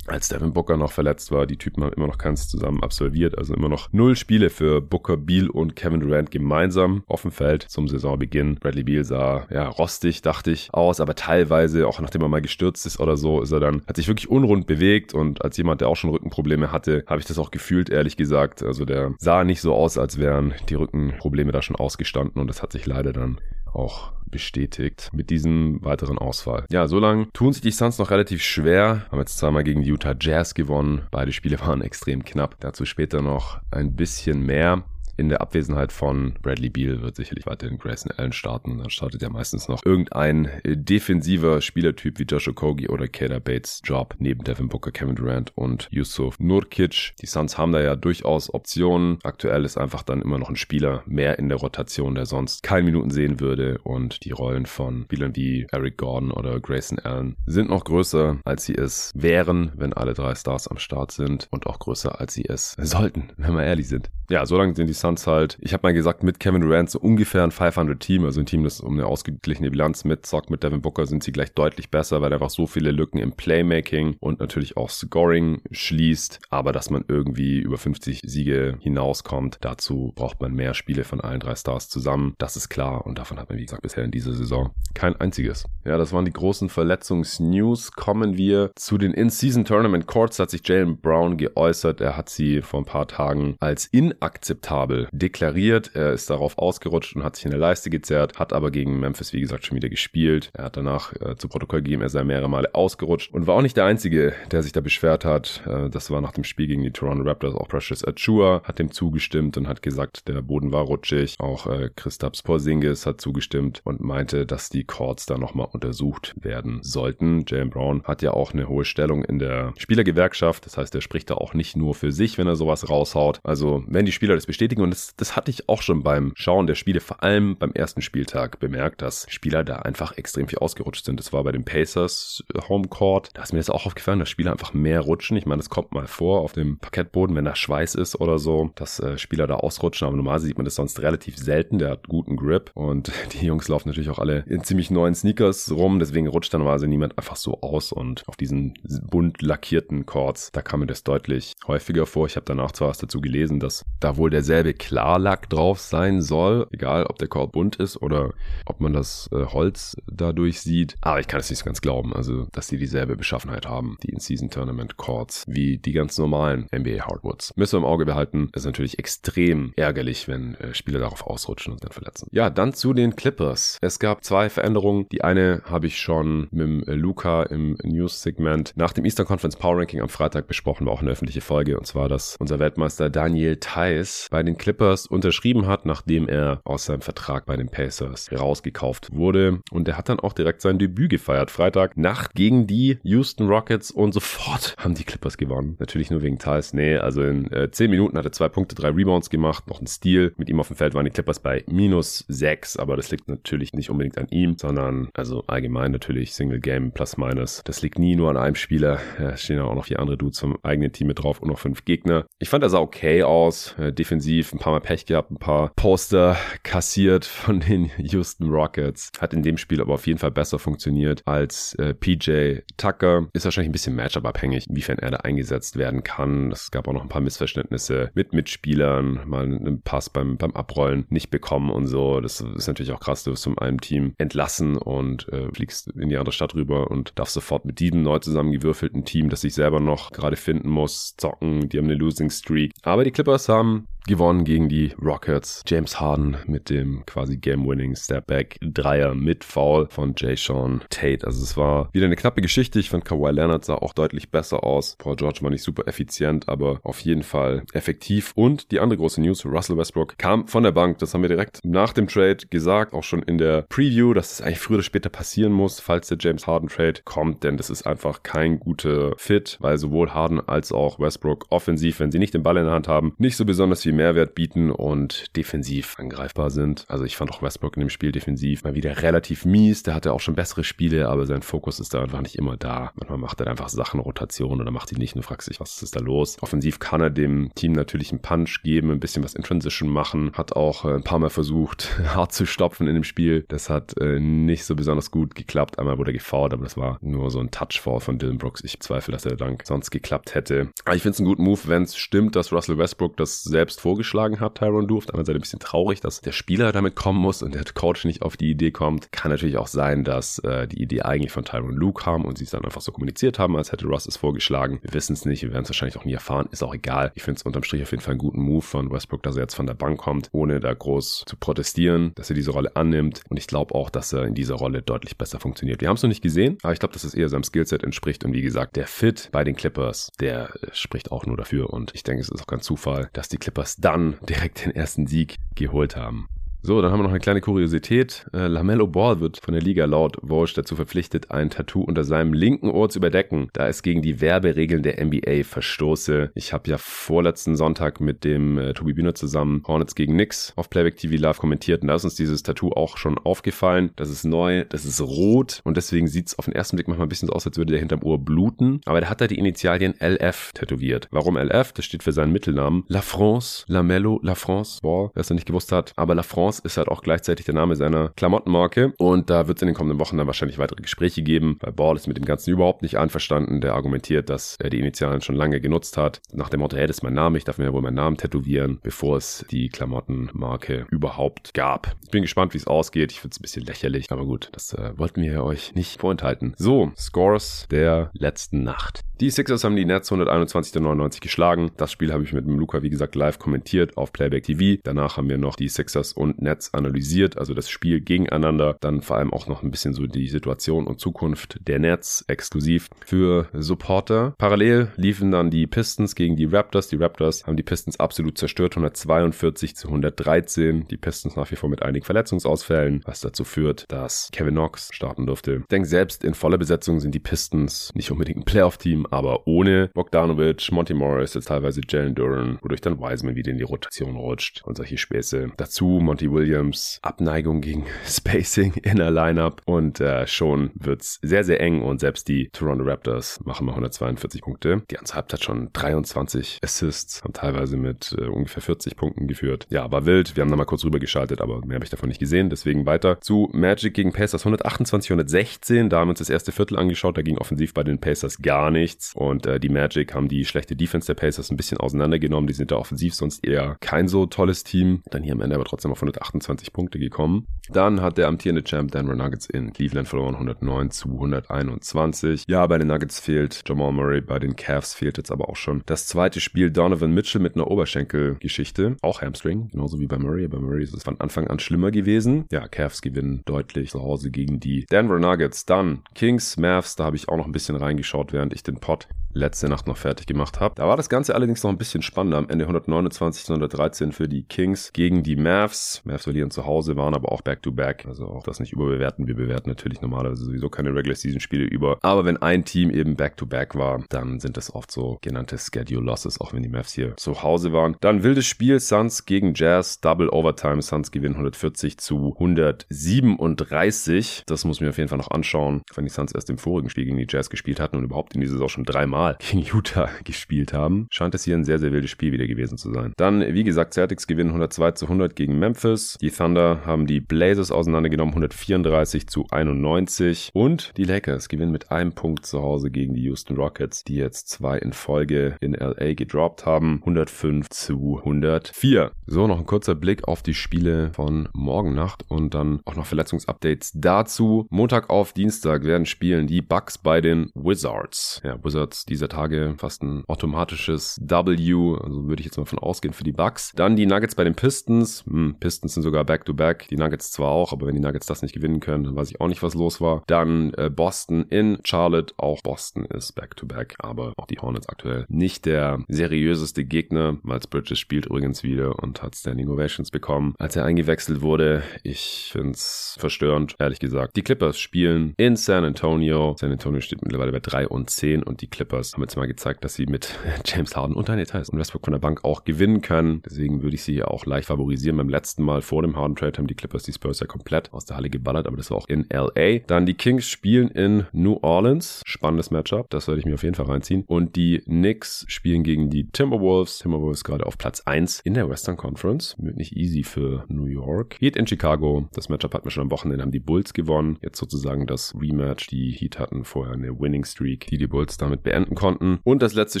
als 0.06 0.28
Devin 0.28 0.52
Booker 0.52 0.76
noch 0.76 0.92
verletzt 0.92 1.30
war. 1.32 1.46
Die 1.46 1.56
Typen 1.56 1.82
haben 1.82 1.92
immer 1.92 2.06
noch 2.06 2.18
keins 2.18 2.48
zusammen 2.48 2.82
absolviert, 2.82 3.38
also 3.38 3.54
immer 3.54 3.68
noch 3.68 3.92
null 3.92 4.16
Spiele 4.16 4.50
für 4.50 4.80
Booker, 4.80 5.16
Beal 5.16 5.48
und 5.48 5.76
Kevin 5.76 6.00
Durant 6.00 6.30
gemeinsam 6.30 7.04
auf 7.06 7.22
dem 7.22 7.30
Feld 7.30 7.62
zum 7.62 7.88
Saisonbeginn. 7.88 8.56
Bradley 8.56 8.84
Beal 8.84 9.04
sah 9.04 9.46
ja 9.50 9.68
rostig, 9.68 10.22
dachte 10.22 10.50
ich, 10.50 10.72
aus, 10.72 11.00
aber 11.00 11.14
teilweise, 11.14 11.86
auch 11.86 12.00
nachdem 12.00 12.22
er 12.22 12.28
mal 12.28 12.42
gestürzt 12.42 12.86
ist 12.86 13.00
oder 13.00 13.16
so, 13.16 13.40
ist 13.42 13.52
er 13.52 13.60
dann, 13.60 13.82
hat 13.86 13.96
sich 13.96 14.08
wirklich 14.08 14.30
unrund 14.30 14.66
bewegt 14.66 15.14
und 15.14 15.44
als 15.44 15.56
jemand, 15.56 15.80
der 15.80 15.88
auch 15.88 15.96
schon 15.96 16.10
Rückenprobleme 16.10 16.72
hatte, 16.72 17.04
habe 17.06 17.20
ich 17.20 17.26
das 17.26 17.38
auch 17.38 17.50
gefühlt, 17.50 17.90
ehrlich 17.90 18.16
gesagt. 18.16 18.62
Also 18.62 18.84
der 18.84 19.14
sah 19.18 19.44
nicht 19.44 19.60
so 19.60 19.74
aus, 19.74 19.98
als 19.98 20.18
wären 20.18 20.54
die 20.68 20.74
Rückenprobleme 20.74 21.52
da 21.52 21.62
schon 21.62 21.76
ausgestanden 21.76 22.40
und 22.40 22.48
das 22.48 22.62
hat 22.62 22.72
sich 22.72 22.86
leider 22.86 23.12
dann 23.12 23.40
auch 23.74 24.12
bestätigt 24.34 25.10
mit 25.12 25.30
diesem 25.30 25.84
weiteren 25.84 26.18
Ausfall. 26.18 26.64
Ja, 26.70 26.88
so 26.88 26.98
lange 26.98 27.30
tun 27.32 27.52
sich 27.52 27.62
die 27.62 27.70
Suns 27.70 27.98
noch 27.98 28.10
relativ 28.10 28.42
schwer. 28.42 29.06
Haben 29.10 29.20
jetzt 29.20 29.38
zweimal 29.38 29.62
gegen 29.62 29.82
die 29.82 29.90
Utah 29.90 30.14
Jazz 30.18 30.54
gewonnen. 30.54 31.02
Beide 31.10 31.32
Spiele 31.32 31.60
waren 31.60 31.82
extrem 31.82 32.24
knapp. 32.24 32.56
Dazu 32.58 32.84
später 32.84 33.22
noch 33.22 33.60
ein 33.70 33.94
bisschen 33.94 34.44
mehr 34.44 34.82
in 35.16 35.28
der 35.28 35.40
Abwesenheit 35.40 35.92
von 35.92 36.34
Bradley 36.42 36.70
Beal 36.70 37.02
wird 37.02 37.16
sicherlich 37.16 37.46
weiterhin 37.46 37.78
Grayson 37.78 38.12
Allen 38.16 38.32
starten. 38.32 38.78
Dann 38.78 38.90
startet 38.90 39.22
ja 39.22 39.30
meistens 39.30 39.68
noch 39.68 39.84
irgendein 39.84 40.46
äh, 40.64 40.76
defensiver 40.76 41.60
Spielertyp 41.60 42.18
wie 42.18 42.24
Josh 42.24 42.48
Okogie 42.48 42.88
oder 42.88 43.08
Kader 43.08 43.40
Bates 43.40 43.80
Job 43.84 44.14
neben 44.18 44.44
Devin 44.44 44.68
Booker, 44.68 44.90
Kevin 44.90 45.16
Durant 45.16 45.52
und 45.56 45.88
Yusuf 45.90 46.38
Nurkic. 46.38 47.14
Die 47.20 47.26
Suns 47.26 47.58
haben 47.58 47.72
da 47.72 47.80
ja 47.80 47.96
durchaus 47.96 48.52
Optionen. 48.52 49.18
Aktuell 49.22 49.64
ist 49.64 49.78
einfach 49.78 50.02
dann 50.02 50.22
immer 50.22 50.38
noch 50.38 50.48
ein 50.48 50.56
Spieler 50.56 51.02
mehr 51.06 51.38
in 51.38 51.48
der 51.48 51.58
Rotation, 51.58 52.14
der 52.14 52.26
sonst 52.26 52.62
keine 52.62 52.84
Minuten 52.84 53.10
sehen 53.10 53.40
würde 53.40 53.78
und 53.82 54.24
die 54.24 54.32
Rollen 54.32 54.66
von 54.66 55.04
Spielern 55.04 55.36
wie 55.36 55.66
Eric 55.70 55.98
Gordon 55.98 56.30
oder 56.30 56.60
Grayson 56.60 56.98
Allen 56.98 57.36
sind 57.46 57.70
noch 57.70 57.84
größer, 57.84 58.38
als 58.44 58.64
sie 58.64 58.74
es 58.74 59.10
wären, 59.14 59.72
wenn 59.76 59.92
alle 59.92 60.14
drei 60.14 60.34
Stars 60.34 60.68
am 60.68 60.78
Start 60.78 61.12
sind 61.12 61.48
und 61.50 61.66
auch 61.66 61.78
größer, 61.78 62.20
als 62.20 62.34
sie 62.34 62.44
es 62.48 62.76
sollten, 62.78 63.30
wenn 63.36 63.54
wir 63.54 63.64
ehrlich 63.64 63.88
sind. 63.88 64.10
Ja, 64.30 64.46
so 64.46 64.56
lange 64.56 64.74
sind 64.74 64.86
die 64.86 64.94
Suns 65.04 65.26
halt, 65.26 65.58
ich 65.60 65.74
habe 65.74 65.82
mal 65.82 65.92
gesagt, 65.92 66.22
mit 66.22 66.40
Kevin 66.40 66.62
Durant 66.62 66.88
so 66.88 66.98
ungefähr 66.98 67.44
ein 67.44 67.50
500-Team, 67.50 68.24
also 68.24 68.40
ein 68.40 68.46
Team, 68.46 68.64
das 68.64 68.80
um 68.80 68.94
eine 68.94 69.06
ausgeglichene 69.06 69.70
Bilanz 69.70 70.04
mitzockt. 70.04 70.48
Mit 70.48 70.62
Devin 70.62 70.80
Booker 70.80 71.06
sind 71.06 71.22
sie 71.22 71.30
gleich 71.30 71.52
deutlich 71.52 71.90
besser, 71.90 72.22
weil 72.22 72.32
einfach 72.32 72.48
so 72.48 72.66
viele 72.66 72.90
Lücken 72.90 73.18
im 73.18 73.32
Playmaking 73.32 74.16
und 74.20 74.40
natürlich 74.40 74.78
auch 74.78 74.88
Scoring 74.88 75.60
schließt. 75.70 76.40
Aber 76.48 76.72
dass 76.72 76.88
man 76.88 77.04
irgendwie 77.06 77.58
über 77.58 77.76
50 77.76 78.22
Siege 78.24 78.78
hinauskommt, 78.80 79.58
dazu 79.60 80.14
braucht 80.16 80.40
man 80.40 80.54
mehr 80.54 80.72
Spiele 80.72 81.04
von 81.04 81.20
allen 81.20 81.40
drei 81.40 81.54
Stars 81.54 81.90
zusammen. 81.90 82.34
Das 82.38 82.56
ist 82.56 82.70
klar 82.70 83.06
und 83.06 83.18
davon 83.18 83.38
hat 83.38 83.50
man, 83.50 83.58
wie 83.58 83.64
gesagt, 83.64 83.82
bisher 83.82 84.04
in 84.04 84.10
dieser 84.10 84.32
Saison 84.32 84.70
kein 84.94 85.14
einziges. 85.16 85.66
Ja, 85.84 85.98
das 85.98 86.14
waren 86.14 86.24
die 86.24 86.32
großen 86.32 86.70
Verletzungsnews. 86.70 87.92
Kommen 87.92 88.38
wir 88.38 88.70
zu 88.76 88.96
den 88.96 89.12
In-Season-Tournament 89.12 90.06
Courts. 90.06 90.38
Da 90.38 90.44
hat 90.44 90.50
sich 90.50 90.66
Jalen 90.66 90.98
Brown 90.98 91.36
geäußert. 91.36 92.00
Er 92.00 92.16
hat 92.16 92.30
sie 92.30 92.62
vor 92.62 92.80
ein 92.80 92.86
paar 92.86 93.06
Tagen 93.06 93.56
als 93.60 93.84
inakzeptabel 93.84 94.93
deklariert. 95.12 95.90
Er 95.94 96.12
ist 96.12 96.30
darauf 96.30 96.58
ausgerutscht 96.58 97.16
und 97.16 97.24
hat 97.24 97.36
sich 97.36 97.44
in 97.44 97.50
der 97.50 97.60
Leiste 97.60 97.90
gezerrt, 97.90 98.38
hat 98.38 98.52
aber 98.52 98.70
gegen 98.70 99.00
Memphis, 99.00 99.32
wie 99.32 99.40
gesagt, 99.40 99.66
schon 99.66 99.76
wieder 99.76 99.88
gespielt. 99.88 100.50
Er 100.54 100.64
hat 100.64 100.76
danach 100.76 101.12
äh, 101.20 101.36
zu 101.36 101.48
Protokoll 101.48 101.82
gegeben, 101.82 102.02
er 102.02 102.08
sei 102.08 102.24
mehrere 102.24 102.48
Male 102.48 102.74
ausgerutscht 102.74 103.32
und 103.32 103.46
war 103.46 103.56
auch 103.56 103.62
nicht 103.62 103.76
der 103.76 103.84
Einzige, 103.84 104.34
der 104.50 104.62
sich 104.62 104.72
da 104.72 104.80
beschwert 104.80 105.24
hat. 105.24 105.62
Äh, 105.66 105.90
das 105.90 106.10
war 106.10 106.20
nach 106.20 106.32
dem 106.32 106.44
Spiel 106.44 106.66
gegen 106.66 106.82
die 106.82 106.92
Toronto 106.92 107.22
Raptors 107.24 107.54
auch 107.54 107.68
Precious 107.68 108.06
Achua, 108.06 108.62
hat 108.64 108.78
dem 108.78 108.90
zugestimmt 108.90 109.56
und 109.56 109.68
hat 109.68 109.82
gesagt, 109.82 110.28
der 110.28 110.42
Boden 110.42 110.72
war 110.72 110.84
rutschig. 110.84 111.36
Auch 111.38 111.66
äh, 111.66 111.90
Christaps 111.94 112.42
Porzingis 112.42 113.06
hat 113.06 113.20
zugestimmt 113.20 113.80
und 113.84 114.00
meinte, 114.00 114.46
dass 114.46 114.70
die 114.70 114.84
Courts 114.84 115.26
da 115.26 115.38
nochmal 115.38 115.68
untersucht 115.72 116.34
werden 116.40 116.80
sollten. 116.82 117.44
Jalen 117.48 117.70
Brown 117.70 118.02
hat 118.04 118.22
ja 118.22 118.32
auch 118.32 118.52
eine 118.52 118.68
hohe 118.68 118.84
Stellung 118.84 119.24
in 119.24 119.38
der 119.38 119.72
Spielergewerkschaft. 119.76 120.66
Das 120.66 120.76
heißt, 120.76 120.94
er 120.94 121.00
spricht 121.00 121.30
da 121.30 121.34
auch 121.34 121.54
nicht 121.54 121.76
nur 121.76 121.94
für 121.94 122.12
sich, 122.12 122.38
wenn 122.38 122.46
er 122.46 122.56
sowas 122.56 122.88
raushaut. 122.88 123.40
Also, 123.42 123.82
wenn 123.86 124.06
die 124.06 124.12
Spieler 124.12 124.34
das 124.34 124.46
bestätigen 124.46 124.82
und 124.84 124.90
das, 124.90 125.16
das 125.16 125.36
hatte 125.36 125.50
ich 125.50 125.68
auch 125.68 125.82
schon 125.82 126.02
beim 126.02 126.32
Schauen 126.36 126.66
der 126.66 126.74
Spiele, 126.74 127.00
vor 127.00 127.22
allem 127.22 127.56
beim 127.56 127.72
ersten 127.72 128.02
Spieltag, 128.02 128.60
bemerkt, 128.60 129.02
dass 129.02 129.26
Spieler 129.28 129.64
da 129.64 129.76
einfach 129.76 130.16
extrem 130.16 130.48
viel 130.48 130.58
ausgerutscht 130.58 131.04
sind. 131.04 131.18
Das 131.18 131.32
war 131.32 131.42
bei 131.42 131.52
den 131.52 131.64
Pacers 131.64 132.44
äh, 132.54 132.60
Homecourt. 132.68 133.30
Da 133.34 133.42
ist 133.42 133.52
mir 133.52 133.58
das 133.58 133.70
auch 133.70 133.86
aufgefallen, 133.86 134.18
dass 134.20 134.28
Spieler 134.28 134.52
einfach 134.52 134.74
mehr 134.74 135.00
rutschen. 135.00 135.36
Ich 135.36 135.46
meine, 135.46 135.58
das 135.58 135.70
kommt 135.70 135.92
mal 135.92 136.06
vor 136.06 136.40
auf 136.40 136.52
dem 136.52 136.78
Parkettboden, 136.78 137.34
wenn 137.34 137.44
da 137.44 137.56
Schweiß 137.56 137.94
ist 137.94 138.20
oder 138.20 138.38
so, 138.38 138.70
dass 138.74 139.00
äh, 139.00 139.18
Spieler 139.18 139.46
da 139.46 139.56
ausrutschen. 139.56 140.06
Aber 140.06 140.16
normalerweise 140.16 140.46
sieht 140.46 140.58
man 140.58 140.64
das 140.64 140.74
sonst 140.74 141.00
relativ 141.00 141.36
selten. 141.36 141.78
Der 141.78 141.90
hat 141.90 142.08
guten 142.08 142.36
Grip 142.36 142.70
und 142.74 143.10
die 143.32 143.46
Jungs 143.46 143.68
laufen 143.68 143.88
natürlich 143.88 144.10
auch 144.10 144.18
alle 144.18 144.44
in 144.46 144.62
ziemlich 144.62 144.90
neuen 144.90 145.14
Sneakers 145.14 145.72
rum. 145.72 145.98
Deswegen 145.98 146.28
rutscht 146.28 146.52
dann 146.52 146.60
normalerweise 146.60 146.88
niemand 146.88 147.18
einfach 147.18 147.36
so 147.36 147.60
aus. 147.62 147.92
Und 147.92 148.22
auf 148.26 148.36
diesen 148.36 148.74
bunt 149.10 149.42
lackierten 149.42 150.06
Courts, 150.06 150.50
da 150.52 150.62
kam 150.62 150.80
mir 150.80 150.86
das 150.86 151.04
deutlich 151.04 151.54
häufiger 151.66 152.06
vor. 152.06 152.26
Ich 152.26 152.36
habe 152.36 152.44
danach 152.46 152.72
zwar 152.72 152.88
was 152.88 152.98
dazu 152.98 153.20
gelesen, 153.20 153.60
dass 153.60 153.84
da 154.00 154.16
wohl 154.16 154.30
derselbe 154.30 154.73
Klarlack 154.74 155.48
drauf 155.48 155.80
sein 155.80 156.22
soll, 156.22 156.66
egal 156.72 157.06
ob 157.06 157.18
der 157.18 157.28
Korb 157.28 157.52
bunt 157.52 157.76
ist 157.76 158.00
oder 158.00 158.32
ob 158.66 158.80
man 158.80 158.92
das 158.92 159.28
äh, 159.32 159.44
Holz 159.46 159.96
dadurch 160.06 160.60
sieht. 160.60 160.96
Aber 161.00 161.20
ich 161.20 161.28
kann 161.28 161.40
es 161.40 161.50
nicht 161.50 161.60
so 161.60 161.64
ganz 161.64 161.80
glauben, 161.80 162.14
also 162.14 162.46
dass 162.52 162.68
die 162.68 162.78
dieselbe 162.78 163.16
Beschaffenheit 163.16 163.66
haben, 163.66 163.96
die 164.02 164.10
In-Season-Tournament 164.10 164.96
Courts, 164.96 165.44
wie 165.46 165.78
die 165.78 165.92
ganz 165.92 166.18
normalen 166.18 166.66
NBA 166.74 167.06
Hardwoods. 167.06 167.52
Müssen 167.56 167.74
wir 167.74 167.86
im 167.86 167.92
Auge 167.92 168.04
behalten. 168.04 168.50
Ist 168.54 168.66
natürlich 168.66 168.98
extrem 168.98 169.72
ärgerlich, 169.76 170.28
wenn 170.28 170.54
äh, 170.56 170.74
Spieler 170.74 171.00
darauf 171.00 171.26
ausrutschen 171.26 171.72
und 171.72 171.84
dann 171.84 171.92
verletzen. 171.92 172.28
Ja, 172.32 172.50
dann 172.50 172.74
zu 172.74 172.92
den 172.92 173.16
Clippers. 173.16 173.78
Es 173.80 173.98
gab 173.98 174.24
zwei 174.24 174.50
Veränderungen. 174.50 175.08
Die 175.10 175.22
eine 175.22 175.62
habe 175.64 175.86
ich 175.86 175.98
schon 175.98 176.48
mit 176.50 176.88
äh, 176.88 176.94
Luca 176.94 177.44
im 177.44 177.76
News-Segment 177.82 178.72
nach 178.76 178.92
dem 178.92 179.04
Eastern 179.04 179.26
Conference 179.26 179.56
Power 179.56 179.78
Ranking 179.78 180.00
am 180.00 180.08
Freitag 180.08 180.46
besprochen, 180.46 180.86
war 180.86 180.92
auch 180.92 181.02
eine 181.02 181.10
öffentliche 181.10 181.40
Folge, 181.40 181.78
und 181.78 181.86
zwar, 181.86 182.08
dass 182.08 182.36
unser 182.38 182.58
Weltmeister 182.58 183.10
Daniel 183.10 183.56
Theiss 183.56 184.28
bei 184.30 184.42
den 184.42 184.56
Clippers 184.64 185.06
unterschrieben 185.06 185.66
hat, 185.66 185.84
nachdem 185.84 186.26
er 186.26 186.62
aus 186.64 186.86
seinem 186.86 187.02
Vertrag 187.02 187.44
bei 187.44 187.54
den 187.54 187.68
Pacers 187.68 188.30
rausgekauft 188.32 189.14
wurde. 189.14 189.60
Und 189.70 189.86
er 189.86 189.98
hat 189.98 190.08
dann 190.08 190.20
auch 190.20 190.32
direkt 190.32 190.62
sein 190.62 190.78
Debüt 190.78 191.10
gefeiert. 191.10 191.50
Freitag 191.50 191.98
Nacht 191.98 192.34
gegen 192.34 192.66
die 192.66 192.98
Houston 193.02 193.46
Rockets 193.46 193.90
und 193.90 194.14
sofort 194.14 194.74
haben 194.78 194.94
die 194.94 195.04
Clippers 195.04 195.36
gewonnen. 195.36 195.76
Natürlich 195.80 196.10
nur 196.10 196.22
wegen 196.22 196.38
Thais. 196.38 196.72
Nee, 196.72 196.96
also 196.96 197.22
in 197.22 197.52
äh, 197.52 197.70
10 197.70 197.90
Minuten 197.90 198.16
hat 198.16 198.24
er 198.24 198.32
zwei 198.32 198.48
Punkte, 198.48 198.74
drei 198.74 198.88
Rebounds 198.88 199.28
gemacht, 199.28 199.68
noch 199.68 199.82
ein 199.82 199.86
Steal. 199.86 200.32
Mit 200.38 200.48
ihm 200.48 200.58
auf 200.60 200.68
dem 200.68 200.76
Feld 200.76 200.94
waren 200.94 201.04
die 201.04 201.10
Clippers 201.10 201.40
bei 201.40 201.62
minus 201.68 202.24
6, 202.28 202.78
aber 202.78 202.96
das 202.96 203.10
liegt 203.10 203.28
natürlich 203.28 203.74
nicht 203.74 203.90
unbedingt 203.90 204.16
an 204.16 204.28
ihm, 204.30 204.56
sondern 204.56 205.10
also 205.12 205.44
allgemein 205.46 205.92
natürlich 205.92 206.32
Single 206.32 206.60
Game 206.60 206.92
plus 206.92 207.18
minus. 207.18 207.60
Das 207.66 207.82
liegt 207.82 207.98
nie 207.98 208.16
nur 208.16 208.30
an 208.30 208.38
einem 208.38 208.54
Spieler. 208.54 208.98
Ja, 209.20 209.36
stehen 209.36 209.60
auch 209.60 209.74
noch 209.74 209.84
vier 209.84 210.00
andere 210.00 210.16
Dudes 210.16 210.38
zum 210.38 210.56
eigenen 210.62 210.90
Team 210.92 211.08
mit 211.08 211.22
drauf 211.22 211.40
und 211.40 211.48
noch 211.48 211.58
fünf 211.58 211.84
Gegner. 211.84 212.24
Ich 212.38 212.48
fand, 212.48 212.64
er 212.64 212.70
sah 212.70 212.78
okay 212.78 213.22
aus. 213.22 213.74
Äh, 213.78 213.92
defensiv 213.92 214.53
ein 214.54 214.58
paar 214.58 214.72
Mal 214.72 214.80
Pech 214.80 215.06
gehabt, 215.06 215.30
ein 215.30 215.36
paar 215.36 215.72
Poster 215.76 216.36
kassiert 216.62 217.24
von 217.24 217.60
den 217.60 217.90
Houston 217.98 218.50
Rockets. 218.50 219.10
Hat 219.20 219.34
in 219.34 219.42
dem 219.42 219.58
Spiel 219.58 219.80
aber 219.80 219.94
auf 219.94 220.06
jeden 220.06 220.18
Fall 220.18 220.30
besser 220.30 220.58
funktioniert 220.58 221.22
als 221.26 221.74
äh, 221.74 221.94
PJ 221.94 222.60
Tucker. 222.76 223.28
Ist 223.32 223.44
wahrscheinlich 223.44 223.68
ein 223.68 223.72
bisschen 223.72 223.96
Matchup-abhängig, 223.96 224.66
inwiefern 224.68 224.98
er 224.98 225.10
da 225.10 225.16
eingesetzt 225.18 225.76
werden 225.76 226.02
kann. 226.02 226.52
Es 226.52 226.70
gab 226.70 226.88
auch 226.88 226.92
noch 226.92 227.02
ein 227.02 227.08
paar 227.08 227.20
Missverständnisse 227.20 228.10
mit 228.14 228.32
Mitspielern, 228.32 229.20
mal 229.26 229.44
einen 229.44 229.82
Pass 229.82 230.10
beim, 230.10 230.36
beim 230.36 230.52
Abrollen 230.52 231.06
nicht 231.08 231.30
bekommen 231.30 231.70
und 231.70 231.86
so. 231.86 232.20
Das 232.20 232.40
ist 232.40 232.66
natürlich 232.66 232.92
auch 232.92 233.00
krass. 233.00 233.24
Du 233.24 233.32
wirst 233.32 233.44
von 233.44 233.58
einem 233.58 233.80
Team 233.80 234.14
entlassen 234.18 234.76
und 234.76 235.28
äh, 235.32 235.50
fliegst 235.52 235.88
in 235.88 236.08
die 236.08 236.16
andere 236.16 236.32
Stadt 236.32 236.54
rüber 236.54 236.90
und 236.90 237.18
darfst 237.18 237.34
sofort 237.34 237.64
mit 237.64 237.80
diesem 237.80 238.02
neu 238.02 238.18
zusammengewürfelten 238.18 239.04
Team, 239.04 239.28
das 239.28 239.40
sich 239.40 239.54
selber 239.54 239.80
noch 239.80 240.12
gerade 240.12 240.36
finden 240.36 240.68
muss, 240.68 241.14
zocken. 241.16 241.68
Die 241.68 241.78
haben 241.78 241.86
eine 241.86 241.94
Losing 241.94 242.30
Streak. 242.30 242.72
Aber 242.82 243.04
die 243.04 243.10
Clippers 243.10 243.48
haben 243.48 243.86
gewonnen 244.06 244.44
gegen 244.44 244.68
die 244.68 244.92
Rockets. 245.00 245.62
James 245.66 246.00
Harden 246.00 246.36
mit 246.46 246.70
dem 246.70 247.04
quasi 247.06 247.36
Game-Winning 247.36 247.96
Stepback 247.96 248.58
Dreier 248.60 249.14
mit 249.14 249.44
Foul 249.44 249.88
von 249.90 250.14
Jay 250.16 250.36
Sean 250.36 250.82
Tate. 250.90 251.26
Also 251.26 251.42
es 251.42 251.56
war 251.56 251.88
wieder 251.92 252.06
eine 252.06 252.16
knappe 252.16 252.42
Geschichte. 252.42 252.78
Ich 252.78 252.90
fand 252.90 253.04
Kawhi 253.04 253.30
Leonard 253.32 253.64
sah 253.64 253.74
auch 253.74 253.94
deutlich 253.94 254.30
besser 254.30 254.64
aus. 254.64 254.96
Paul 254.98 255.16
George 255.16 255.40
war 255.42 255.50
nicht 255.50 255.62
super 255.62 255.86
effizient, 255.86 256.48
aber 256.48 256.80
auf 256.82 257.00
jeden 257.00 257.22
Fall 257.22 257.64
effektiv. 257.72 258.32
Und 258.34 258.70
die 258.70 258.80
andere 258.80 258.98
große 258.98 259.20
News, 259.20 259.44
Russell 259.44 259.76
Westbrook 259.76 260.18
kam 260.18 260.48
von 260.48 260.62
der 260.62 260.72
Bank. 260.72 260.98
Das 260.98 261.14
haben 261.14 261.22
wir 261.22 261.28
direkt 261.28 261.60
nach 261.64 261.92
dem 261.92 262.08
Trade 262.08 262.38
gesagt, 262.50 262.92
auch 262.92 263.02
schon 263.02 263.22
in 263.22 263.38
der 263.38 263.62
Preview, 263.62 264.14
dass 264.14 264.32
es 264.32 264.40
eigentlich 264.40 264.58
früher 264.58 264.76
oder 264.76 264.82
später 264.82 265.08
passieren 265.08 265.52
muss, 265.52 265.80
falls 265.80 266.08
der 266.08 266.18
James 266.20 266.46
Harden 266.46 266.68
Trade 266.68 267.00
kommt, 267.04 267.44
denn 267.44 267.56
das 267.56 267.70
ist 267.70 267.86
einfach 267.86 268.22
kein 268.22 268.60
guter 268.60 269.14
Fit, 269.16 269.56
weil 269.60 269.78
sowohl 269.78 270.10
Harden 270.10 270.40
als 270.40 270.72
auch 270.72 270.98
Westbrook 270.98 271.46
offensiv, 271.50 272.00
wenn 272.00 272.10
sie 272.10 272.18
nicht 272.18 272.34
den 272.34 272.42
Ball 272.42 272.56
in 272.56 272.64
der 272.64 272.74
Hand 272.74 272.88
haben, 272.88 273.14
nicht 273.18 273.36
so 273.36 273.44
besonders 273.44 273.82
viel 273.82 273.93
Mehrwert 273.94 274.34
bieten 274.34 274.70
und 274.70 275.36
defensiv 275.36 275.98
angreifbar 275.98 276.50
sind. 276.50 276.84
Also 276.88 277.04
ich 277.04 277.16
fand 277.16 277.30
auch 277.30 277.42
Westbrook 277.42 277.76
in 277.76 277.80
dem 277.80 277.90
Spiel 277.90 278.12
defensiv 278.12 278.64
mal 278.64 278.74
wieder 278.74 279.02
relativ 279.02 279.44
mies. 279.44 279.82
Der 279.82 279.94
hatte 279.94 280.12
auch 280.12 280.20
schon 280.20 280.34
bessere 280.34 280.64
Spiele, 280.64 281.08
aber 281.08 281.26
sein 281.26 281.42
Fokus 281.42 281.80
ist 281.80 281.94
da 281.94 282.02
einfach 282.02 282.20
nicht 282.20 282.36
immer 282.36 282.56
da. 282.56 282.92
Manchmal 282.96 283.18
macht 283.18 283.40
er 283.40 283.46
einfach 283.46 283.68
Sachen 283.68 284.00
Rotation 284.00 284.60
oder 284.60 284.70
macht 284.70 284.90
die 284.90 284.96
nicht 284.96 285.16
und 285.16 285.22
fragst 285.22 285.48
dich, 285.48 285.60
was 285.60 285.82
ist 285.82 285.96
da 285.96 286.00
los? 286.00 286.36
Offensiv 286.40 286.78
kann 286.78 287.00
er 287.00 287.10
dem 287.10 287.50
Team 287.54 287.72
natürlich 287.72 288.10
einen 288.10 288.22
Punch 288.22 288.62
geben, 288.62 288.90
ein 288.90 289.00
bisschen 289.00 289.24
was 289.24 289.34
in 289.34 289.42
Transition 289.42 289.88
machen. 289.88 290.32
Hat 290.34 290.54
auch 290.54 290.84
äh, 290.84 290.94
ein 290.94 291.04
paar 291.04 291.18
Mal 291.18 291.30
versucht, 291.30 291.98
hart 292.14 292.32
zu 292.32 292.46
stopfen 292.46 292.86
in 292.86 292.94
dem 292.94 293.04
Spiel. 293.04 293.44
Das 293.48 293.70
hat 293.70 293.96
äh, 294.00 294.18
nicht 294.20 294.64
so 294.64 294.74
besonders 294.74 295.10
gut 295.10 295.34
geklappt. 295.34 295.78
Einmal 295.78 295.98
wurde 295.98 296.10
er 296.10 296.14
gefault, 296.14 296.52
aber 296.52 296.64
das 296.64 296.76
war 296.76 296.98
nur 297.00 297.30
so 297.30 297.40
ein 297.40 297.50
Touchfall 297.50 298.00
von 298.00 298.18
Dylan 298.18 298.38
Brooks. 298.38 298.62
Ich 298.64 298.80
zweifle, 298.80 299.12
dass 299.12 299.26
er 299.26 299.36
dank 299.36 299.62
sonst 299.66 299.90
geklappt 299.90 300.34
hätte. 300.34 300.70
Aber 300.84 300.96
ich 300.96 301.02
finde 301.02 301.14
es 301.14 301.20
einen 301.20 301.28
guten 301.28 301.44
Move, 301.44 301.60
wenn 301.66 301.82
es 301.82 301.96
stimmt, 301.96 302.36
dass 302.36 302.52
Russell 302.52 302.78
Westbrook 302.78 303.16
das 303.16 303.42
selbst 303.42 303.80
vorgeschlagen 303.84 304.40
hat, 304.40 304.54
Tyron 304.54 304.88
Due. 304.88 304.96
Auf 304.96 305.04
der 305.04 305.16
Seite 305.26 305.38
ein 305.38 305.42
bisschen 305.42 305.60
traurig, 305.60 306.00
dass 306.00 306.22
der 306.22 306.32
Spieler 306.32 306.72
damit 306.72 306.96
kommen 306.96 307.18
muss 307.18 307.42
und 307.42 307.54
der 307.54 307.64
Coach 307.74 308.06
nicht 308.06 308.22
auf 308.22 308.38
die 308.38 308.50
Idee 308.50 308.70
kommt. 308.70 309.12
Kann 309.12 309.30
natürlich 309.30 309.58
auch 309.58 309.66
sein, 309.66 310.04
dass 310.04 310.38
äh, 310.38 310.66
die 310.66 310.80
Idee 310.82 311.02
eigentlich 311.02 311.32
von 311.32 311.44
Tyron 311.44 311.74
Lue 311.74 311.92
kam 311.92 312.24
und 312.24 312.38
sie 312.38 312.44
es 312.44 312.50
dann 312.50 312.64
einfach 312.64 312.80
so 312.80 312.92
kommuniziert 312.92 313.38
haben, 313.38 313.58
als 313.58 313.72
hätte 313.72 313.86
Russ 313.86 314.06
es 314.06 314.16
vorgeschlagen. 314.16 314.78
Wir 314.80 314.94
wissen 314.94 315.12
es 315.12 315.26
nicht, 315.26 315.42
wir 315.42 315.52
werden 315.52 315.64
es 315.64 315.68
wahrscheinlich 315.68 315.98
auch 315.98 316.06
nie 316.06 316.14
erfahren. 316.14 316.48
Ist 316.50 316.64
auch 316.64 316.74
egal. 316.74 317.12
Ich 317.14 317.22
finde 317.22 317.36
es 317.36 317.42
unterm 317.42 317.62
Strich 317.62 317.82
auf 317.82 317.90
jeden 317.90 318.02
Fall 318.02 318.12
einen 318.12 318.20
guten 318.20 318.40
Move 318.40 318.62
von 318.62 318.90
Westbrook, 318.90 319.22
dass 319.22 319.36
er 319.36 319.42
jetzt 319.42 319.54
von 319.54 319.66
der 319.66 319.74
Bank 319.74 319.98
kommt, 319.98 320.30
ohne 320.32 320.60
da 320.60 320.72
groß 320.72 321.24
zu 321.26 321.36
protestieren, 321.36 322.12
dass 322.14 322.30
er 322.30 322.36
diese 322.36 322.52
Rolle 322.52 322.76
annimmt. 322.76 323.20
Und 323.28 323.36
ich 323.36 323.46
glaube 323.46 323.74
auch, 323.74 323.90
dass 323.90 324.14
er 324.14 324.24
in 324.24 324.34
dieser 324.34 324.54
Rolle 324.54 324.80
deutlich 324.80 325.18
besser 325.18 325.40
funktioniert. 325.40 325.82
Wir 325.82 325.88
haben 325.88 325.96
es 325.96 326.02
noch 326.02 326.08
nicht 326.08 326.22
gesehen, 326.22 326.56
aber 326.62 326.72
ich 326.72 326.78
glaube, 326.78 326.94
dass 326.94 327.04
es 327.04 327.12
eher 327.12 327.28
seinem 327.28 327.44
Skillset 327.44 327.84
entspricht. 327.84 328.24
Und 328.24 328.32
wie 328.32 328.40
gesagt, 328.40 328.76
der 328.76 328.86
Fit 328.86 329.28
bei 329.30 329.44
den 329.44 329.56
Clippers, 329.56 330.10
der 330.20 330.54
äh, 330.62 330.68
spricht 330.72 331.12
auch 331.12 331.26
nur 331.26 331.36
dafür. 331.36 331.68
Und 331.68 331.90
ich 331.94 332.02
denke, 332.02 332.22
es 332.22 332.30
ist 332.30 332.40
auch 332.40 332.46
kein 332.46 332.62
Zufall, 332.62 333.10
dass 333.12 333.28
die 333.28 333.36
Clippers 333.36 333.73
dann 333.76 334.16
direkt 334.28 334.64
den 334.64 334.74
ersten 334.74 335.06
Sieg 335.06 335.36
geholt 335.54 335.96
haben. 335.96 336.28
So, 336.66 336.80
dann 336.80 336.92
haben 336.92 337.00
wir 337.00 337.02
noch 337.02 337.10
eine 337.10 337.20
kleine 337.20 337.42
Kuriosität. 337.42 338.24
Äh, 338.32 338.46
Lamello 338.46 338.86
Ball 338.86 339.20
wird 339.20 339.38
von 339.38 339.52
der 339.52 339.62
Liga 339.62 339.84
laut 339.84 340.16
Walsh 340.22 340.54
dazu 340.54 340.76
verpflichtet, 340.76 341.30
ein 341.30 341.50
Tattoo 341.50 341.82
unter 341.82 342.04
seinem 342.04 342.32
linken 342.32 342.70
Ohr 342.70 342.88
zu 342.88 343.00
überdecken, 343.00 343.50
da 343.52 343.68
es 343.68 343.82
gegen 343.82 344.00
die 344.00 344.22
Werberegeln 344.22 344.82
der 344.82 345.04
NBA 345.04 345.44
verstoße. 345.44 346.30
Ich 346.34 346.54
habe 346.54 346.70
ja 346.70 346.78
vorletzten 346.78 347.54
Sonntag 347.54 348.00
mit 348.00 348.24
dem 348.24 348.56
äh, 348.56 348.72
Tobi 348.72 348.94
Bühner 348.94 349.14
zusammen 349.14 349.62
Hornets 349.68 349.94
gegen 349.94 350.14
Knicks 350.14 350.54
auf 350.56 350.70
Playback 350.70 350.96
TV 350.96 351.20
Live 351.20 351.36
kommentiert 351.36 351.82
und 351.82 351.88
da 351.88 351.96
ist 351.96 352.04
uns 352.04 352.14
dieses 352.14 352.42
Tattoo 352.42 352.72
auch 352.72 352.96
schon 352.96 353.18
aufgefallen. 353.18 353.90
Das 353.96 354.08
ist 354.08 354.24
neu, 354.24 354.64
das 354.64 354.86
ist 354.86 355.02
rot 355.02 355.60
und 355.64 355.76
deswegen 355.76 356.06
sieht 356.06 356.28
es 356.28 356.38
auf 356.38 356.46
den 356.46 356.54
ersten 356.54 356.76
Blick 356.76 356.88
manchmal 356.88 357.08
ein 357.08 357.10
bisschen 357.10 357.28
so 357.28 357.34
aus, 357.34 357.46
als 357.46 357.58
würde 357.58 357.72
der 357.72 357.80
hinterm 357.80 358.02
Ohr 358.02 358.16
bluten. 358.24 358.80
Aber 358.86 359.00
der 359.00 359.10
hat 359.10 359.20
da 359.20 359.26
die 359.26 359.38
Initialien 359.38 359.96
LF 360.00 360.52
tätowiert. 360.54 361.08
Warum 361.10 361.36
LF? 361.36 361.72
Das 361.72 361.84
steht 361.84 362.02
für 362.02 362.12
seinen 362.12 362.32
Mittelnamen. 362.32 362.84
La 362.88 363.02
France, 363.02 363.66
Lamello, 363.68 364.18
La 364.22 364.34
France, 364.34 364.80
Ball, 364.80 365.10
wer 365.12 365.20
es 365.20 365.28
noch 365.28 365.34
nicht 365.34 365.46
gewusst 365.46 365.70
hat. 365.70 365.92
Aber 365.96 366.14
La 366.14 366.22
France 366.22 366.53
Vans 366.54 366.58
ist 366.60 366.76
halt 366.76 366.88
auch 366.88 367.02
gleichzeitig 367.02 367.46
der 367.46 367.54
Name 367.54 367.76
seiner 367.76 368.10
Klamottenmarke. 368.10 368.92
Und 368.98 369.30
da 369.30 369.48
wird 369.48 369.58
es 369.58 369.62
in 369.62 369.66
den 369.66 369.74
kommenden 369.74 369.98
Wochen 369.98 370.16
dann 370.16 370.26
wahrscheinlich 370.26 370.58
weitere 370.58 370.82
Gespräche 370.82 371.22
geben, 371.22 371.58
weil 371.60 371.72
Ball 371.72 371.96
ist 371.96 372.06
mit 372.06 372.16
dem 372.16 372.24
Ganzen 372.24 372.50
überhaupt 372.50 372.82
nicht 372.82 372.96
einverstanden. 372.96 373.60
Der 373.60 373.74
argumentiert, 373.74 374.30
dass 374.30 374.56
er 374.60 374.70
die 374.70 374.78
Initialen 374.78 375.20
schon 375.20 375.36
lange 375.36 375.60
genutzt 375.60 375.96
hat. 375.96 376.20
Nach 376.32 376.48
dem 376.48 376.60
Motto, 376.60 376.76
hey, 376.76 376.86
das 376.86 376.98
ist 376.98 377.02
mein 377.02 377.14
Name, 377.14 377.38
ich 377.38 377.44
darf 377.44 377.58
mir 377.58 377.64
ja 377.64 377.72
wohl 377.72 377.82
meinen 377.82 377.94
Namen 377.94 378.16
tätowieren, 378.16 378.78
bevor 378.82 379.16
es 379.16 379.44
die 379.50 379.68
Klamottenmarke 379.68 380.86
überhaupt 380.90 381.54
gab. 381.54 381.94
Ich 382.04 382.10
bin 382.10 382.22
gespannt, 382.22 382.54
wie 382.54 382.58
es 382.58 382.66
ausgeht. 382.66 383.12
Ich 383.12 383.20
finde 383.20 383.34
es 383.34 383.40
ein 383.40 383.42
bisschen 383.42 383.64
lächerlich, 383.64 384.10
aber 384.10 384.24
gut, 384.24 384.50
das 384.52 384.72
äh, 384.72 384.92
wollten 384.96 385.22
wir 385.22 385.42
euch 385.42 385.74
nicht 385.74 386.00
vorenthalten. 386.00 386.54
So, 386.56 386.92
Scores 386.96 387.66
der 387.70 388.10
letzten 388.14 388.62
Nacht. 388.62 389.00
Die 389.20 389.30
Sixers 389.30 389.62
haben 389.62 389.76
die 389.76 389.84
Nets 389.84 390.10
121 390.10 390.74
99 390.74 391.20
geschlagen. 391.20 391.70
Das 391.76 391.92
Spiel 391.92 392.12
habe 392.12 392.24
ich 392.24 392.32
mit 392.32 392.46
dem 392.46 392.58
Luca, 392.58 392.82
wie 392.82 392.90
gesagt, 392.90 393.14
live 393.14 393.38
kommentiert 393.38 393.96
auf 393.96 394.12
Playback 394.12 394.42
TV. 394.42 394.80
Danach 394.82 395.16
haben 395.16 395.28
wir 395.28 395.38
noch 395.38 395.54
die 395.54 395.68
Sixers 395.68 396.12
und 396.12 396.42
Nets 396.42 396.74
analysiert, 396.74 397.38
also 397.38 397.54
das 397.54 397.70
Spiel 397.70 398.00
gegeneinander. 398.00 398.76
Dann 398.80 399.02
vor 399.02 399.16
allem 399.16 399.32
auch 399.32 399.46
noch 399.46 399.62
ein 399.62 399.70
bisschen 399.70 399.94
so 399.94 400.08
die 400.08 400.26
Situation 400.26 400.88
und 400.88 400.98
Zukunft 400.98 401.60
der 401.68 401.78
Nets 401.78 402.24
exklusiv 402.26 402.88
für 403.06 403.46
Supporter. 403.52 404.34
Parallel 404.36 404.90
liefen 404.96 405.30
dann 405.30 405.48
die 405.48 405.68
Pistons 405.68 406.16
gegen 406.16 406.34
die 406.34 406.46
Raptors. 406.46 406.88
Die 406.88 406.96
Raptors 406.96 407.46
haben 407.46 407.56
die 407.56 407.62
Pistons 407.62 408.00
absolut 408.00 408.36
zerstört, 408.36 408.72
142 408.72 409.76
zu 409.76 409.86
113. 409.86 410.88
Die 410.88 410.96
Pistons 410.96 411.36
nach 411.36 411.52
wie 411.52 411.56
vor 411.56 411.70
mit 411.70 411.84
einigen 411.84 412.04
Verletzungsausfällen, 412.04 413.02
was 413.04 413.20
dazu 413.20 413.44
führt, 413.44 413.84
dass 413.86 414.28
Kevin 414.32 414.54
Knox 414.54 414.88
starten 414.90 415.24
durfte. 415.26 415.58
Ich 415.60 415.66
denke, 415.68 415.86
selbst 415.86 416.24
in 416.24 416.34
voller 416.34 416.58
Besetzung 416.58 416.98
sind 416.98 417.14
die 417.14 417.20
Pistons 417.20 417.92
nicht 417.94 418.10
unbedingt 418.10 418.38
ein 418.38 418.44
Playoff-Team, 418.44 419.03
aber 419.10 419.46
ohne 419.46 419.90
Bogdanovic, 419.94 420.70
Monty 420.72 420.94
Morris, 420.94 421.34
jetzt 421.34 421.48
teilweise 421.48 421.80
Jalen 421.88 422.14
Duran, 422.14 422.58
wodurch 422.62 422.80
dann 422.80 422.98
Wiseman 423.00 423.36
wieder 423.36 423.50
in 423.50 423.58
die 423.58 423.64
Rotation 423.64 424.16
rutscht 424.16 424.62
und 424.64 424.76
solche 424.76 424.98
Späße. 424.98 425.52
Dazu 425.56 426.00
Monty 426.00 426.30
Williams, 426.30 426.98
Abneigung 427.02 427.60
gegen 427.60 427.86
Spacing 428.06 428.74
in 428.82 428.96
der 428.96 429.10
Lineup 429.10 429.62
und 429.64 430.00
äh, 430.00 430.26
schon 430.26 430.70
wird's 430.74 431.18
sehr, 431.22 431.44
sehr 431.44 431.60
eng 431.60 431.82
und 431.82 432.00
selbst 432.00 432.28
die 432.28 432.48
Toronto 432.50 432.84
Raptors 432.84 433.40
machen 433.44 433.66
mal 433.66 433.72
142 433.72 434.42
Punkte. 434.42 434.82
Die 434.90 434.94
ganze 434.94 435.14
Halbzeit 435.14 435.44
schon 435.44 435.70
23 435.72 436.58
Assists, 436.62 437.22
haben 437.22 437.32
teilweise 437.32 437.76
mit 437.76 438.14
äh, 438.18 438.24
ungefähr 438.24 438.62
40 438.62 438.96
Punkten 438.96 439.26
geführt. 439.26 439.66
Ja, 439.70 439.84
aber 439.84 440.06
wild. 440.06 440.36
Wir 440.36 440.42
haben 440.42 440.50
da 440.50 440.56
mal 440.56 440.64
kurz 440.64 440.84
rübergeschaltet, 440.84 441.40
aber 441.40 441.64
mehr 441.64 441.76
habe 441.76 441.84
ich 441.84 441.90
davon 441.90 442.08
nicht 442.08 442.20
gesehen. 442.20 442.50
Deswegen 442.50 442.86
weiter 442.86 443.20
zu 443.20 443.48
Magic 443.52 443.94
gegen 443.94 444.12
Pacers 444.12 444.42
128, 444.42 445.10
116. 445.10 445.90
Da 445.90 445.98
haben 445.98 446.08
wir 446.08 446.10
uns 446.10 446.18
das 446.18 446.30
erste 446.30 446.52
Viertel 446.52 446.78
angeschaut. 446.78 447.16
Da 447.16 447.22
ging 447.22 447.38
offensiv 447.38 447.74
bei 447.74 447.82
den 447.82 447.98
Pacers 447.98 448.38
gar 448.38 448.70
nicht 448.70 448.93
nichts. 448.94 449.14
Und 449.14 449.46
äh, 449.46 449.60
die 449.60 449.68
Magic 449.68 450.14
haben 450.14 450.28
die 450.28 450.44
schlechte 450.44 450.76
Defense 450.76 451.06
der 451.06 451.14
Pacers 451.14 451.50
ein 451.50 451.56
bisschen 451.56 451.78
auseinandergenommen. 451.78 452.46
Die 452.46 452.54
sind 452.54 452.70
da 452.70 452.76
offensiv 452.76 453.14
sonst 453.14 453.44
eher 453.44 453.76
kein 453.80 454.08
so 454.08 454.26
tolles 454.26 454.64
Team. 454.64 455.02
Dann 455.10 455.22
hier 455.22 455.32
am 455.32 455.40
Ende 455.40 455.56
aber 455.56 455.64
trotzdem 455.64 455.90
auf 455.90 455.98
128 455.98 456.72
Punkte 456.72 456.98
gekommen. 456.98 457.46
Dann 457.70 458.00
hat 458.00 458.18
der 458.18 458.28
amtierende 458.28 458.62
Champ 458.62 458.90
Denver 458.92 459.14
Nuggets 459.14 459.46
in 459.46 459.72
Cleveland 459.72 460.08
verloren, 460.08 460.34
109 460.34 460.90
zu 460.90 461.08
121. 461.08 462.44
Ja, 462.46 462.66
bei 462.66 462.78
den 462.78 462.88
Nuggets 462.88 463.20
fehlt 463.20 463.62
Jamal 463.66 463.92
Murray, 463.92 464.20
bei 464.20 464.38
den 464.38 464.54
Cavs 464.56 464.94
fehlt 464.94 465.16
jetzt 465.16 465.30
aber 465.30 465.48
auch 465.48 465.56
schon 465.56 465.82
das 465.86 466.06
zweite 466.06 466.40
Spiel 466.40 466.70
Donovan 466.70 467.12
Mitchell 467.12 467.40
mit 467.40 467.54
einer 467.54 467.70
Oberschenkelgeschichte. 467.70 468.96
Auch 469.02 469.22
Hamstring, 469.22 469.68
genauso 469.70 469.98
wie 469.98 470.06
bei 470.06 470.18
Murray. 470.18 470.46
Bei 470.48 470.58
Murray 470.58 470.84
ist 470.84 470.94
es 470.94 471.04
von 471.04 471.20
Anfang 471.20 471.48
an 471.48 471.58
schlimmer 471.58 471.90
gewesen. 471.90 472.44
Ja, 472.52 472.68
Cavs 472.68 473.00
gewinnen 473.00 473.42
deutlich 473.46 473.90
zu 473.90 474.02
Hause 474.02 474.30
gegen 474.30 474.60
die 474.60 474.84
Denver 474.90 475.18
Nuggets. 475.18 475.64
Dann 475.64 476.02
Kings, 476.14 476.56
Mavs, 476.58 476.96
da 476.96 477.04
habe 477.04 477.16
ich 477.16 477.28
auch 477.28 477.36
noch 477.36 477.46
ein 477.46 477.52
bisschen 477.52 477.76
reingeschaut, 477.76 478.32
während 478.32 478.52
ich 478.52 478.62
den 478.62 478.76
Pod 478.84 479.08
letzte 479.34 479.68
Nacht 479.68 479.86
noch 479.86 479.96
fertig 479.96 480.26
gemacht 480.26 480.60
habe. 480.60 480.74
Da 480.76 480.88
war 480.88 480.96
das 480.96 481.08
Ganze 481.08 481.34
allerdings 481.34 481.62
noch 481.62 481.70
ein 481.70 481.76
bisschen 481.76 482.02
spannender. 482.02 482.38
Am 482.38 482.48
Ende 482.48 482.64
129 482.64 483.44
zu 483.44 483.52
113 483.52 484.12
für 484.12 484.28
die 484.28 484.44
Kings 484.44 484.92
gegen 484.92 485.22
die 485.22 485.36
Mavs. 485.36 486.02
Mavs 486.04 486.24
verlieren 486.24 486.50
zu 486.50 486.66
Hause, 486.66 486.96
waren 486.96 487.14
aber 487.14 487.32
auch 487.32 487.42
Back-to-Back. 487.42 488.04
-back. 488.04 488.08
Also 488.08 488.26
auch 488.26 488.44
das 488.44 488.60
nicht 488.60 488.72
überbewerten. 488.72 489.26
Wir 489.26 489.34
bewerten 489.34 489.68
natürlich 489.68 490.00
normalerweise 490.00 490.44
sowieso 490.44 490.70
keine 490.70 490.94
Regular-Season-Spiele 490.94 491.64
über. 491.64 491.98
Aber 492.02 492.24
wenn 492.24 492.36
ein 492.38 492.64
Team 492.64 492.90
eben 492.90 493.16
Back-to-Back 493.16 493.74
-back 493.74 493.78
war, 493.78 494.04
dann 494.08 494.40
sind 494.40 494.56
das 494.56 494.74
oft 494.74 494.90
so 494.90 495.18
genannte 495.20 495.58
Schedule-Losses, 495.58 496.40
auch 496.40 496.52
wenn 496.52 496.62
die 496.62 496.68
Mavs 496.68 496.92
hier 496.92 497.16
zu 497.16 497.42
Hause 497.42 497.72
waren. 497.72 497.96
Dann 498.00 498.22
wildes 498.22 498.46
Spiel, 498.46 498.80
Suns 498.80 499.26
gegen 499.26 499.54
Jazz, 499.54 500.00
Double 500.00 500.28
Overtime. 500.28 500.80
Suns 500.80 501.10
gewinnen 501.10 501.34
140 501.34 501.98
zu 501.98 502.34
137. 502.34 504.44
Das 504.46 504.64
muss 504.64 504.80
mir 504.80 504.90
auf 504.90 504.98
jeden 504.98 505.08
Fall 505.08 505.18
noch 505.18 505.30
anschauen, 505.30 505.82
wenn 505.94 506.04
die 506.04 506.10
Suns 506.10 506.32
erst 506.32 506.50
im 506.50 506.58
vorigen 506.58 506.90
Spiel 506.90 507.04
gegen 507.04 507.18
die 507.18 507.26
Jazz 507.28 507.50
gespielt 507.50 507.80
hatten 507.80 507.96
und 507.96 508.04
überhaupt 508.04 508.34
in 508.34 508.40
dieser 508.40 508.52
Saison 508.52 508.68
schon 508.68 508.84
dreimal 508.84 509.23
gegen 509.38 509.62
Utah 509.62 510.10
gespielt 510.24 510.72
haben. 510.72 511.06
Scheint 511.10 511.34
es 511.34 511.44
hier 511.44 511.56
ein 511.56 511.64
sehr, 511.64 511.78
sehr 511.78 511.92
wildes 511.92 512.10
Spiel 512.10 512.32
wieder 512.32 512.46
gewesen 512.46 512.78
zu 512.78 512.92
sein. 512.92 513.12
Dann, 513.16 513.54
wie 513.54 513.64
gesagt, 513.64 513.94
Celtics 513.94 514.26
gewinnen 514.26 514.50
102 514.50 514.92
zu 514.92 515.06
100 515.06 515.36
gegen 515.36 515.58
Memphis. 515.58 516.16
Die 516.20 516.30
Thunder 516.30 516.82
haben 516.84 517.06
die 517.06 517.20
Blazers 517.20 517.70
auseinandergenommen, 517.70 518.32
134 518.34 519.26
zu 519.26 519.46
91. 519.50 520.50
Und 520.52 520.92
die 520.96 521.04
Lakers 521.04 521.48
gewinnen 521.48 521.72
mit 521.72 521.90
einem 521.90 522.12
Punkt 522.12 522.46
zu 522.46 522.62
Hause 522.62 522.90
gegen 522.90 523.14
die 523.14 523.22
Houston 523.22 523.56
Rockets, 523.56 524.04
die 524.04 524.16
jetzt 524.16 524.48
zwei 524.48 524.78
in 524.78 524.92
Folge 524.92 525.56
in 525.60 525.74
LA 525.74 526.14
gedroppt 526.14 526.66
haben. 526.66 526.98
105 527.00 527.68
zu 527.70 528.18
104. 528.18 529.12
So, 529.26 529.46
noch 529.46 529.58
ein 529.58 529.66
kurzer 529.66 529.94
Blick 529.94 530.26
auf 530.28 530.42
die 530.42 530.54
Spiele 530.54 531.12
von 531.14 531.48
morgen 531.52 531.94
Nacht 531.94 532.24
und 532.28 532.54
dann 532.54 532.80
auch 532.84 532.96
noch 532.96 533.06
Verletzungsupdates 533.06 533.92
dazu. 533.94 534.66
Montag 534.70 535.10
auf 535.10 535.32
Dienstag 535.32 535.84
werden 535.84 536.06
spielen 536.06 536.46
die 536.46 536.62
Bucks 536.62 536.98
bei 536.98 537.20
den 537.20 537.50
Wizards. 537.54 538.40
Ja, 538.44 538.62
Wizards 538.62 539.04
dieser 539.14 539.28
Tage 539.28 539.74
fast 539.78 540.02
ein 540.02 540.24
automatisches 540.26 541.20
W, 541.22 541.96
also 542.02 542.28
würde 542.28 542.40
ich 542.40 542.46
jetzt 542.46 542.58
mal 542.58 542.64
von 542.64 542.78
ausgehen 542.78 543.14
für 543.14 543.24
die 543.24 543.32
Bucks. 543.32 543.72
Dann 543.76 543.96
die 543.96 544.06
Nuggets 544.06 544.34
bei 544.34 544.44
den 544.44 544.54
Pistons. 544.54 545.24
Hm, 545.26 545.56
Pistons 545.60 545.94
sind 545.94 546.02
sogar 546.02 546.24
back-to-back. 546.24 546.82
-back. 546.82 546.88
Die 546.88 546.96
Nuggets 546.96 547.30
zwar 547.30 547.50
auch, 547.50 547.72
aber 547.72 547.86
wenn 547.86 547.94
die 547.94 548.00
Nuggets 548.00 548.26
das 548.26 548.42
nicht 548.42 548.54
gewinnen 548.54 548.80
können, 548.80 549.04
dann 549.04 549.16
weiß 549.16 549.30
ich 549.30 549.40
auch 549.40 549.48
nicht, 549.48 549.62
was 549.62 549.74
los 549.74 550.00
war. 550.00 550.22
Dann 550.26 550.72
äh, 550.74 550.90
Boston 550.90 551.46
in 551.50 551.78
Charlotte. 551.84 552.34
Auch 552.36 552.60
Boston 552.62 553.04
ist 553.04 553.32
back-to-back, 553.32 553.94
-back, 553.94 554.04
aber 554.06 554.32
auch 554.36 554.46
die 554.46 554.58
Hornets 554.58 554.88
aktuell 554.88 555.26
nicht 555.28 555.66
der 555.66 556.02
seriöseste 556.08 556.84
Gegner. 556.84 557.38
Miles 557.42 557.66
Bridges 557.66 557.98
spielt 557.98 558.26
übrigens 558.26 558.62
wieder 558.62 558.98
und 559.02 559.22
hat 559.22 559.36
Standing 559.36 559.68
Ovations 559.68 560.10
bekommen, 560.10 560.54
als 560.58 560.76
er 560.76 560.84
eingewechselt 560.84 561.40
wurde. 561.40 561.82
Ich 562.02 562.50
finde 562.52 562.72
es 562.72 563.16
verstörend, 563.18 563.74
ehrlich 563.78 564.00
gesagt. 564.00 564.36
Die 564.36 564.42
Clippers 564.42 564.78
spielen 564.78 565.34
in 565.36 565.56
San 565.56 565.84
Antonio. 565.84 566.56
San 566.58 566.72
Antonio 566.72 567.00
steht 567.00 567.22
mittlerweile 567.22 567.52
bei 567.52 567.60
3 567.60 567.88
und 567.88 568.10
10 568.10 568.42
und 568.42 568.60
die 568.60 568.68
Clippers 568.68 569.03
haben 569.12 569.22
jetzt 569.22 569.36
mal 569.36 569.46
gezeigt, 569.46 569.84
dass 569.84 569.94
sie 569.94 570.06
mit 570.06 570.38
James 570.64 570.96
Harden 570.96 571.14
und 571.14 571.28
Daniel 571.28 571.46
Tice 571.46 571.70
und 571.70 571.78
Westbrook 571.78 572.06
von 572.06 572.12
der 572.12 572.18
Bank 572.18 572.44
auch 572.44 572.64
gewinnen 572.64 573.02
können. 573.02 573.42
Deswegen 573.44 573.82
würde 573.82 573.94
ich 573.94 574.02
sie 574.02 574.22
auch 574.22 574.46
leicht 574.46 574.68
favorisieren. 574.68 575.18
Beim 575.18 575.28
letzten 575.28 575.62
Mal 575.62 575.82
vor 575.82 576.02
dem 576.02 576.16
Harden 576.16 576.36
Trade 576.36 576.58
haben 576.58 576.66
die 576.66 576.74
Clippers 576.74 577.02
die 577.02 577.12
Spurs 577.12 577.40
ja 577.40 577.46
komplett 577.46 577.92
aus 577.92 578.04
der 578.04 578.16
Halle 578.16 578.30
geballert, 578.30 578.66
aber 578.66 578.76
das 578.76 578.90
war 578.90 578.98
auch 578.98 579.08
in 579.08 579.26
LA. 579.30 579.80
Dann 579.86 580.06
die 580.06 580.14
Kings 580.14 580.48
spielen 580.48 580.88
in 580.88 581.26
New 581.32 581.58
Orleans. 581.62 582.22
Spannendes 582.24 582.70
Matchup. 582.70 583.10
Das 583.10 583.28
werde 583.28 583.40
ich 583.40 583.46
mir 583.46 583.54
auf 583.54 583.62
jeden 583.62 583.74
Fall 583.74 583.86
reinziehen. 583.86 584.24
Und 584.26 584.56
die 584.56 584.80
Knicks 584.80 585.44
spielen 585.48 585.82
gegen 585.82 586.10
die 586.10 586.28
Timberwolves. 586.28 586.98
Timberwolves 586.98 587.44
gerade 587.44 587.66
auf 587.66 587.78
Platz 587.78 588.00
1 588.00 588.40
in 588.40 588.54
der 588.54 588.68
Western 588.68 588.96
Conference. 588.96 589.56
Wird 589.58 589.76
nicht 589.76 589.96
easy 589.96 590.22
für 590.22 590.64
New 590.68 590.86
York. 590.86 591.36
Heat 591.40 591.56
in 591.56 591.66
Chicago. 591.66 592.28
Das 592.32 592.48
Matchup 592.48 592.74
hatten 592.74 592.86
wir 592.86 592.90
schon 592.90 593.04
am 593.04 593.10
Wochenende, 593.10 593.42
haben 593.42 593.52
die 593.52 593.60
Bulls 593.60 593.92
gewonnen. 593.92 594.38
Jetzt 594.42 594.58
sozusagen 594.58 595.06
das 595.06 595.34
Rematch. 595.38 595.88
Die 595.88 596.10
Heat 596.10 596.38
hatten 596.38 596.64
vorher 596.64 596.94
eine 596.94 597.18
Winning 597.18 597.44
Streak, 597.44 597.86
die 597.86 597.98
die 597.98 598.06
Bulls 598.06 598.36
damit 598.36 598.62
beenden 598.62 598.83
konnten. 598.94 599.40
Und 599.44 599.62
das 599.62 599.74
letzte 599.74 600.00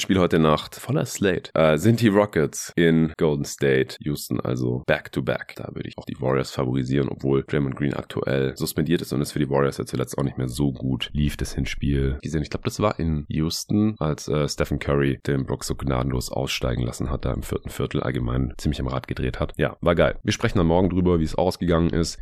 Spiel 0.00 0.18
heute 0.18 0.38
Nacht, 0.38 0.74
voller 0.74 1.06
Slate, 1.06 1.50
äh, 1.54 1.78
sind 1.78 2.00
die 2.00 2.08
Rockets 2.08 2.72
in 2.76 3.12
Golden 3.16 3.44
State. 3.44 3.96
Houston 4.00 4.40
also 4.40 4.82
back-to-back. 4.86 5.54
-back. 5.54 5.56
Da 5.56 5.74
würde 5.74 5.88
ich 5.88 5.98
auch 5.98 6.04
die 6.04 6.20
Warriors 6.20 6.50
favorisieren, 6.50 7.08
obwohl 7.08 7.44
Draymond 7.44 7.76
Green 7.76 7.94
aktuell 7.94 8.56
suspendiert 8.56 9.02
ist 9.02 9.12
und 9.12 9.20
es 9.20 9.32
für 9.32 9.38
die 9.38 9.48
Warriors 9.48 9.78
ja 9.78 9.86
zuletzt 9.86 10.18
auch 10.18 10.22
nicht 10.22 10.38
mehr 10.38 10.48
so 10.48 10.72
gut 10.72 11.10
lief, 11.12 11.36
das 11.36 11.54
Hinspiel. 11.54 12.18
Gesehen, 12.22 12.42
ich 12.42 12.50
glaube, 12.50 12.64
das 12.64 12.80
war 12.80 12.98
in 12.98 13.24
Houston, 13.28 13.96
als 13.98 14.28
äh, 14.28 14.48
Stephen 14.48 14.78
Curry 14.78 15.20
den 15.26 15.46
Brook 15.46 15.64
so 15.64 15.74
gnadenlos 15.74 16.30
aussteigen 16.30 16.82
lassen 16.82 17.10
hat, 17.10 17.24
da 17.24 17.32
im 17.32 17.42
vierten 17.42 17.70
Viertel 17.70 18.02
allgemein 18.02 18.52
ziemlich 18.58 18.80
am 18.80 18.88
Rad 18.88 19.06
gedreht 19.06 19.40
hat. 19.40 19.52
Ja, 19.56 19.76
war 19.80 19.94
geil. 19.94 20.18
Wir 20.22 20.32
sprechen 20.32 20.58
dann 20.58 20.66
morgen 20.66 20.90
drüber, 20.90 21.20
wie 21.20 21.24
es 21.24 21.34
ausgegangen 21.34 21.90
ist. 21.90 22.18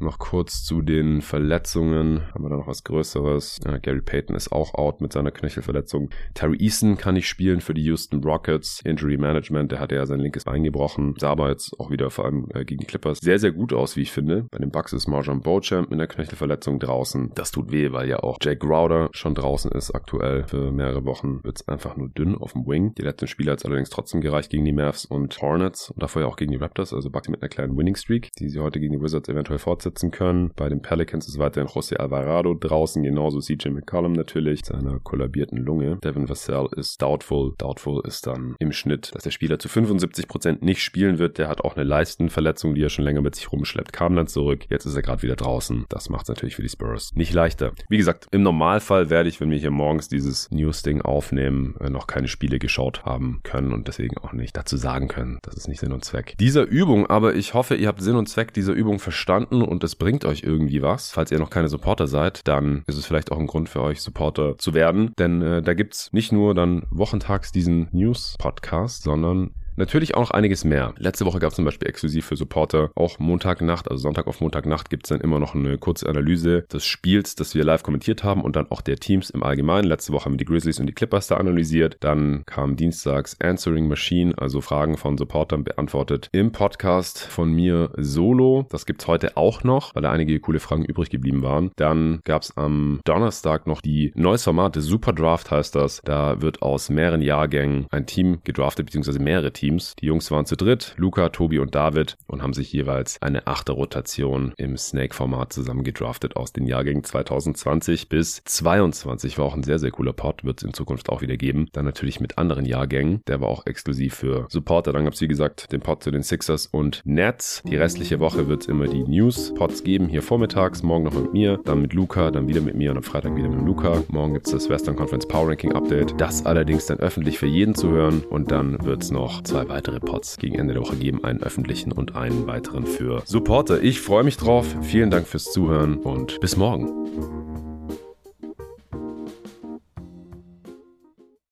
Noch 0.00 0.18
kurz 0.18 0.64
zu 0.64 0.82
den 0.82 1.22
Verletzungen. 1.22 2.22
Haben 2.34 2.44
wir 2.44 2.50
da 2.50 2.56
noch 2.56 2.66
was 2.66 2.82
Größeres? 2.82 3.60
Ja, 3.64 3.78
Gary 3.78 4.02
Payton 4.02 4.34
ist 4.34 4.50
auch 4.50 4.74
out 4.74 5.00
mit 5.00 5.12
seiner 5.12 5.30
Knöchelverletzung. 5.30 6.10
Terry 6.34 6.56
Eason 6.58 6.98
kann 6.98 7.14
nicht 7.14 7.28
spielen 7.28 7.60
für 7.60 7.74
die 7.74 7.84
Houston 7.84 8.22
Rockets. 8.24 8.80
Injury 8.84 9.16
Management, 9.16 9.70
der 9.70 9.78
hatte 9.78 9.94
ja 9.94 10.04
sein 10.04 10.18
linkes 10.18 10.44
Bein 10.44 10.64
gebrochen. 10.64 11.14
Sah 11.18 11.30
aber 11.30 11.50
jetzt 11.50 11.78
auch 11.78 11.90
wieder 11.90 12.10
vor 12.10 12.24
allem 12.24 12.48
äh, 12.54 12.64
gegen 12.64 12.80
die 12.80 12.86
Clippers 12.86 13.18
sehr, 13.20 13.38
sehr 13.38 13.52
gut 13.52 13.72
aus, 13.72 13.96
wie 13.96 14.02
ich 14.02 14.10
finde. 14.10 14.46
Bei 14.50 14.58
den 14.58 14.70
Bucks 14.70 14.92
ist 14.92 15.06
Marjan 15.06 15.40
Beauchamp 15.40 15.90
mit 15.90 16.00
der 16.00 16.08
Knöchelverletzung 16.08 16.80
draußen. 16.80 17.30
Das 17.36 17.52
tut 17.52 17.70
weh, 17.70 17.92
weil 17.92 18.08
ja 18.08 18.18
auch 18.18 18.38
Jake 18.42 18.66
Crowder 18.66 19.10
schon 19.12 19.36
draußen 19.36 19.70
ist 19.70 19.92
aktuell. 19.92 20.44
Für 20.48 20.72
mehrere 20.72 21.04
Wochen 21.04 21.44
wird 21.44 21.60
es 21.60 21.68
einfach 21.68 21.96
nur 21.96 22.08
dünn 22.08 22.34
auf 22.34 22.52
dem 22.52 22.66
Wing. 22.66 22.94
Die 22.96 23.02
letzten 23.02 23.28
Spiele 23.28 23.52
hat 23.52 23.60
es 23.60 23.64
allerdings 23.64 23.90
trotzdem 23.90 24.20
gereicht 24.20 24.50
gegen 24.50 24.64
die 24.64 24.72
Mavs 24.72 25.04
und 25.04 25.40
Hornets 25.40 25.90
und 25.90 26.02
davor 26.02 26.22
ja 26.22 26.28
auch 26.28 26.36
gegen 26.36 26.50
die 26.50 26.58
Raptors. 26.58 26.92
Also 26.92 27.10
Bucks 27.10 27.28
mit 27.28 27.42
einer 27.42 27.48
kleinen 27.48 27.76
Winning 27.76 27.96
Streak, 27.96 28.30
die 28.40 28.48
sie 28.48 28.58
heute 28.58 28.80
gegen 28.80 28.92
die 28.92 29.00
Wizards 29.00 29.28
eventuell 29.28 29.58
fortsetzen 29.58 29.83
fortsetzen 29.84 30.10
können. 30.10 30.50
Bei 30.56 30.68
den 30.68 30.80
Pelicans 30.80 31.28
ist 31.28 31.38
weiterhin 31.38 31.68
José 31.68 31.96
Alvarado 31.96 32.54
draußen, 32.54 33.02
genauso 33.02 33.40
CJ 33.40 33.68
McCollum 33.68 34.12
natürlich, 34.12 34.64
seiner 34.64 34.98
kollabierten 35.00 35.58
Lunge. 35.58 35.98
Devin 36.02 36.28
Vassell 36.28 36.68
ist 36.76 37.00
doubtful. 37.02 37.54
Doubtful 37.58 38.02
ist 38.06 38.26
dann 38.26 38.56
im 38.58 38.72
Schnitt, 38.72 39.14
dass 39.14 39.24
der 39.24 39.30
Spieler 39.30 39.58
zu 39.58 39.68
75% 39.68 40.64
nicht 40.64 40.82
spielen 40.82 41.18
wird. 41.18 41.38
Der 41.38 41.48
hat 41.48 41.60
auch 41.60 41.76
eine 41.76 41.84
Leistenverletzung, 41.84 42.74
die 42.74 42.82
er 42.82 42.88
schon 42.88 43.04
länger 43.04 43.20
mit 43.20 43.34
sich 43.34 43.52
rumschleppt, 43.52 43.92
kam 43.92 44.16
dann 44.16 44.26
zurück. 44.26 44.64
Jetzt 44.70 44.86
ist 44.86 44.96
er 44.96 45.02
gerade 45.02 45.22
wieder 45.22 45.36
draußen. 45.36 45.84
Das 45.88 46.08
macht 46.08 46.24
es 46.24 46.28
natürlich 46.28 46.56
für 46.56 46.62
die 46.62 46.68
Spurs 46.68 47.12
nicht 47.14 47.32
leichter. 47.32 47.72
Wie 47.88 47.98
gesagt, 47.98 48.28
im 48.30 48.42
Normalfall 48.42 49.10
werde 49.10 49.28
ich, 49.28 49.40
wenn 49.40 49.50
wir 49.50 49.58
hier 49.58 49.70
morgens 49.70 50.08
dieses 50.08 50.50
News-Ding 50.50 51.02
aufnehmen, 51.02 51.76
äh, 51.80 51.90
noch 51.90 52.06
keine 52.06 52.28
Spiele 52.28 52.58
geschaut 52.58 53.04
haben 53.04 53.40
können 53.42 53.72
und 53.72 53.88
deswegen 53.88 54.16
auch 54.18 54.32
nicht 54.32 54.56
dazu 54.56 54.76
sagen 54.76 55.08
können. 55.08 55.38
Das 55.42 55.54
ist 55.54 55.68
nicht 55.68 55.80
Sinn 55.80 55.92
und 55.92 56.04
Zweck 56.04 56.36
dieser 56.38 56.62
Übung. 56.62 57.06
Aber 57.06 57.34
ich 57.34 57.54
hoffe, 57.54 57.74
ihr 57.74 57.88
habt 57.88 58.00
Sinn 58.00 58.16
und 58.16 58.28
Zweck 58.28 58.54
dieser 58.54 58.72
Übung 58.72 58.98
verstanden 58.98 59.62
es 59.82 59.96
bringt 59.96 60.24
euch 60.24 60.42
irgendwie 60.42 60.82
was. 60.82 61.10
Falls 61.10 61.30
ihr 61.30 61.38
noch 61.38 61.50
keine 61.50 61.68
Supporter 61.68 62.06
seid, 62.06 62.46
dann 62.46 62.84
ist 62.86 62.98
es 62.98 63.06
vielleicht 63.06 63.32
auch 63.32 63.38
ein 63.38 63.46
Grund 63.46 63.68
für 63.68 63.82
euch, 63.82 64.02
Supporter 64.02 64.58
zu 64.58 64.74
werden. 64.74 65.12
Denn 65.18 65.42
äh, 65.42 65.62
da 65.62 65.74
gibt's 65.74 66.12
nicht 66.12 66.30
nur 66.32 66.54
dann 66.54 66.86
wochentags 66.90 67.50
diesen 67.50 67.88
News-Podcast, 67.92 69.02
sondern 69.02 69.50
Natürlich 69.76 70.14
auch 70.14 70.20
noch 70.20 70.30
einiges 70.30 70.64
mehr. 70.64 70.94
Letzte 70.98 71.26
Woche 71.26 71.40
gab 71.40 71.50
es 71.50 71.56
zum 71.56 71.64
Beispiel 71.64 71.88
exklusiv 71.88 72.26
für 72.26 72.36
Supporter 72.36 72.90
auch 72.94 73.18
Montagnacht, 73.18 73.90
also 73.90 74.02
Sonntag 74.02 74.28
auf 74.28 74.40
Montagnacht 74.40 74.88
gibt 74.88 75.06
es 75.06 75.08
dann 75.08 75.20
immer 75.20 75.40
noch 75.40 75.56
eine 75.56 75.78
kurze 75.78 76.08
Analyse 76.08 76.62
des 76.72 76.84
Spiels, 76.84 77.34
das 77.34 77.56
wir 77.56 77.64
live 77.64 77.82
kommentiert 77.82 78.22
haben 78.22 78.42
und 78.42 78.54
dann 78.54 78.70
auch 78.70 78.82
der 78.82 78.96
Teams 78.96 79.30
im 79.30 79.42
Allgemeinen. 79.42 79.88
Letzte 79.88 80.12
Woche 80.12 80.26
haben 80.26 80.34
wir 80.34 80.38
die 80.38 80.44
Grizzlies 80.44 80.78
und 80.78 80.86
die 80.86 80.92
Clippers 80.92 81.26
da 81.26 81.38
analysiert. 81.38 81.96
Dann 82.00 82.44
kam 82.46 82.76
dienstags 82.76 83.36
Answering 83.40 83.88
Machine, 83.88 84.32
also 84.36 84.60
Fragen 84.60 84.96
von 84.96 85.18
Supportern 85.18 85.64
beantwortet 85.64 86.28
im 86.30 86.52
Podcast 86.52 87.24
von 87.24 87.52
mir 87.52 87.90
solo. 87.96 88.66
Das 88.70 88.86
gibt's 88.86 89.08
heute 89.08 89.36
auch 89.36 89.64
noch, 89.64 89.92
weil 89.96 90.02
da 90.02 90.12
einige 90.12 90.38
coole 90.38 90.60
Fragen 90.60 90.84
übrig 90.84 91.10
geblieben 91.10 91.42
waren. 91.42 91.72
Dann 91.74 92.20
gab's 92.22 92.56
am 92.56 93.00
Donnerstag 93.04 93.66
noch 93.66 93.80
die 93.80 94.12
neues 94.14 94.44
Format, 94.44 94.76
Super 94.76 95.12
Draft 95.12 95.50
heißt 95.50 95.74
das. 95.74 96.00
Da 96.04 96.40
wird 96.40 96.62
aus 96.62 96.90
mehreren 96.90 97.22
Jahrgängen 97.22 97.86
ein 97.90 98.06
Team 98.06 98.38
gedraftet, 98.44 98.86
beziehungsweise 98.86 99.18
mehrere 99.18 99.52
Teams 99.52 99.63
Teams. 99.64 99.96
Die 99.96 100.06
Jungs 100.06 100.30
waren 100.30 100.44
zu 100.44 100.56
dritt, 100.56 100.94
Luca, 100.98 101.30
Tobi 101.30 101.58
und 101.58 101.74
David 101.74 102.16
und 102.26 102.42
haben 102.42 102.52
sich 102.52 102.70
jeweils 102.70 103.20
eine 103.22 103.46
achte 103.46 103.72
Rotation 103.72 104.52
im 104.58 104.76
Snake-Format 104.76 105.54
zusammengedraftet 105.54 106.36
aus 106.36 106.52
den 106.52 106.66
Jahrgängen 106.66 107.02
2020 107.02 108.10
bis 108.10 108.42
22. 108.44 109.38
War 109.38 109.46
auch 109.46 109.54
ein 109.54 109.62
sehr, 109.62 109.78
sehr 109.78 109.90
cooler 109.90 110.12
Pod, 110.12 110.44
wird 110.44 110.58
es 110.58 110.64
in 110.64 110.74
Zukunft 110.74 111.08
auch 111.08 111.22
wieder 111.22 111.38
geben. 111.38 111.68
Dann 111.72 111.86
natürlich 111.86 112.20
mit 112.20 112.36
anderen 112.36 112.66
Jahrgängen. 112.66 113.22
Der 113.26 113.40
war 113.40 113.48
auch 113.48 113.64
exklusiv 113.64 114.14
für 114.14 114.46
Supporter. 114.50 114.92
Dann 114.92 115.04
gab 115.04 115.14
es, 115.14 115.22
wie 115.22 115.28
gesagt, 115.28 115.72
den 115.72 115.80
Pod 115.80 116.02
zu 116.02 116.10
den 116.10 116.22
Sixers 116.22 116.66
und 116.66 117.00
Nets. 117.06 117.62
Die 117.66 117.76
restliche 117.76 118.20
Woche 118.20 118.48
wird 118.48 118.62
es 118.62 118.68
immer 118.68 118.86
die 118.86 119.02
News-Pods 119.02 119.82
geben, 119.82 120.08
hier 120.08 120.20
vormittags, 120.20 120.82
morgen 120.82 121.04
noch 121.04 121.14
mit 121.14 121.32
mir, 121.32 121.58
dann 121.64 121.80
mit 121.80 121.94
Luca, 121.94 122.30
dann 122.30 122.48
wieder 122.48 122.60
mit 122.60 122.74
mir 122.74 122.90
und 122.90 122.98
am 122.98 123.02
Freitag 123.02 123.34
wieder 123.34 123.48
mit 123.48 123.64
Luca. 123.64 124.02
Morgen 124.08 124.34
gibt 124.34 124.46
es 124.46 124.52
das 124.52 124.68
Western 124.68 124.94
Conference 124.94 125.26
Power 125.26 125.48
Ranking 125.48 125.72
Update. 125.72 126.20
Das 126.20 126.44
allerdings 126.44 126.84
dann 126.84 126.98
öffentlich 126.98 127.38
für 127.38 127.46
jeden 127.46 127.74
zu 127.74 127.88
hören 127.88 128.22
und 128.28 128.50
dann 128.50 128.84
wird 128.84 129.02
es 129.02 129.10
noch 129.10 129.42
zwei 129.54 129.68
weitere 129.68 130.00
Pods 130.00 130.38
gegen 130.38 130.56
Ende 130.56 130.74
der 130.74 130.82
Woche 130.82 130.96
geben, 130.96 131.22
einen 131.22 131.40
öffentlichen 131.40 131.92
und 131.92 132.16
einen 132.16 132.48
weiteren 132.48 132.86
für 132.86 133.22
Supporter. 133.24 133.80
Ich 133.80 134.00
freue 134.00 134.24
mich 134.24 134.36
drauf. 134.36 134.66
Vielen 134.82 135.10
Dank 135.10 135.28
fürs 135.28 135.44
Zuhören 135.44 135.98
und 135.98 136.40
bis 136.40 136.56
morgen. 136.56 137.43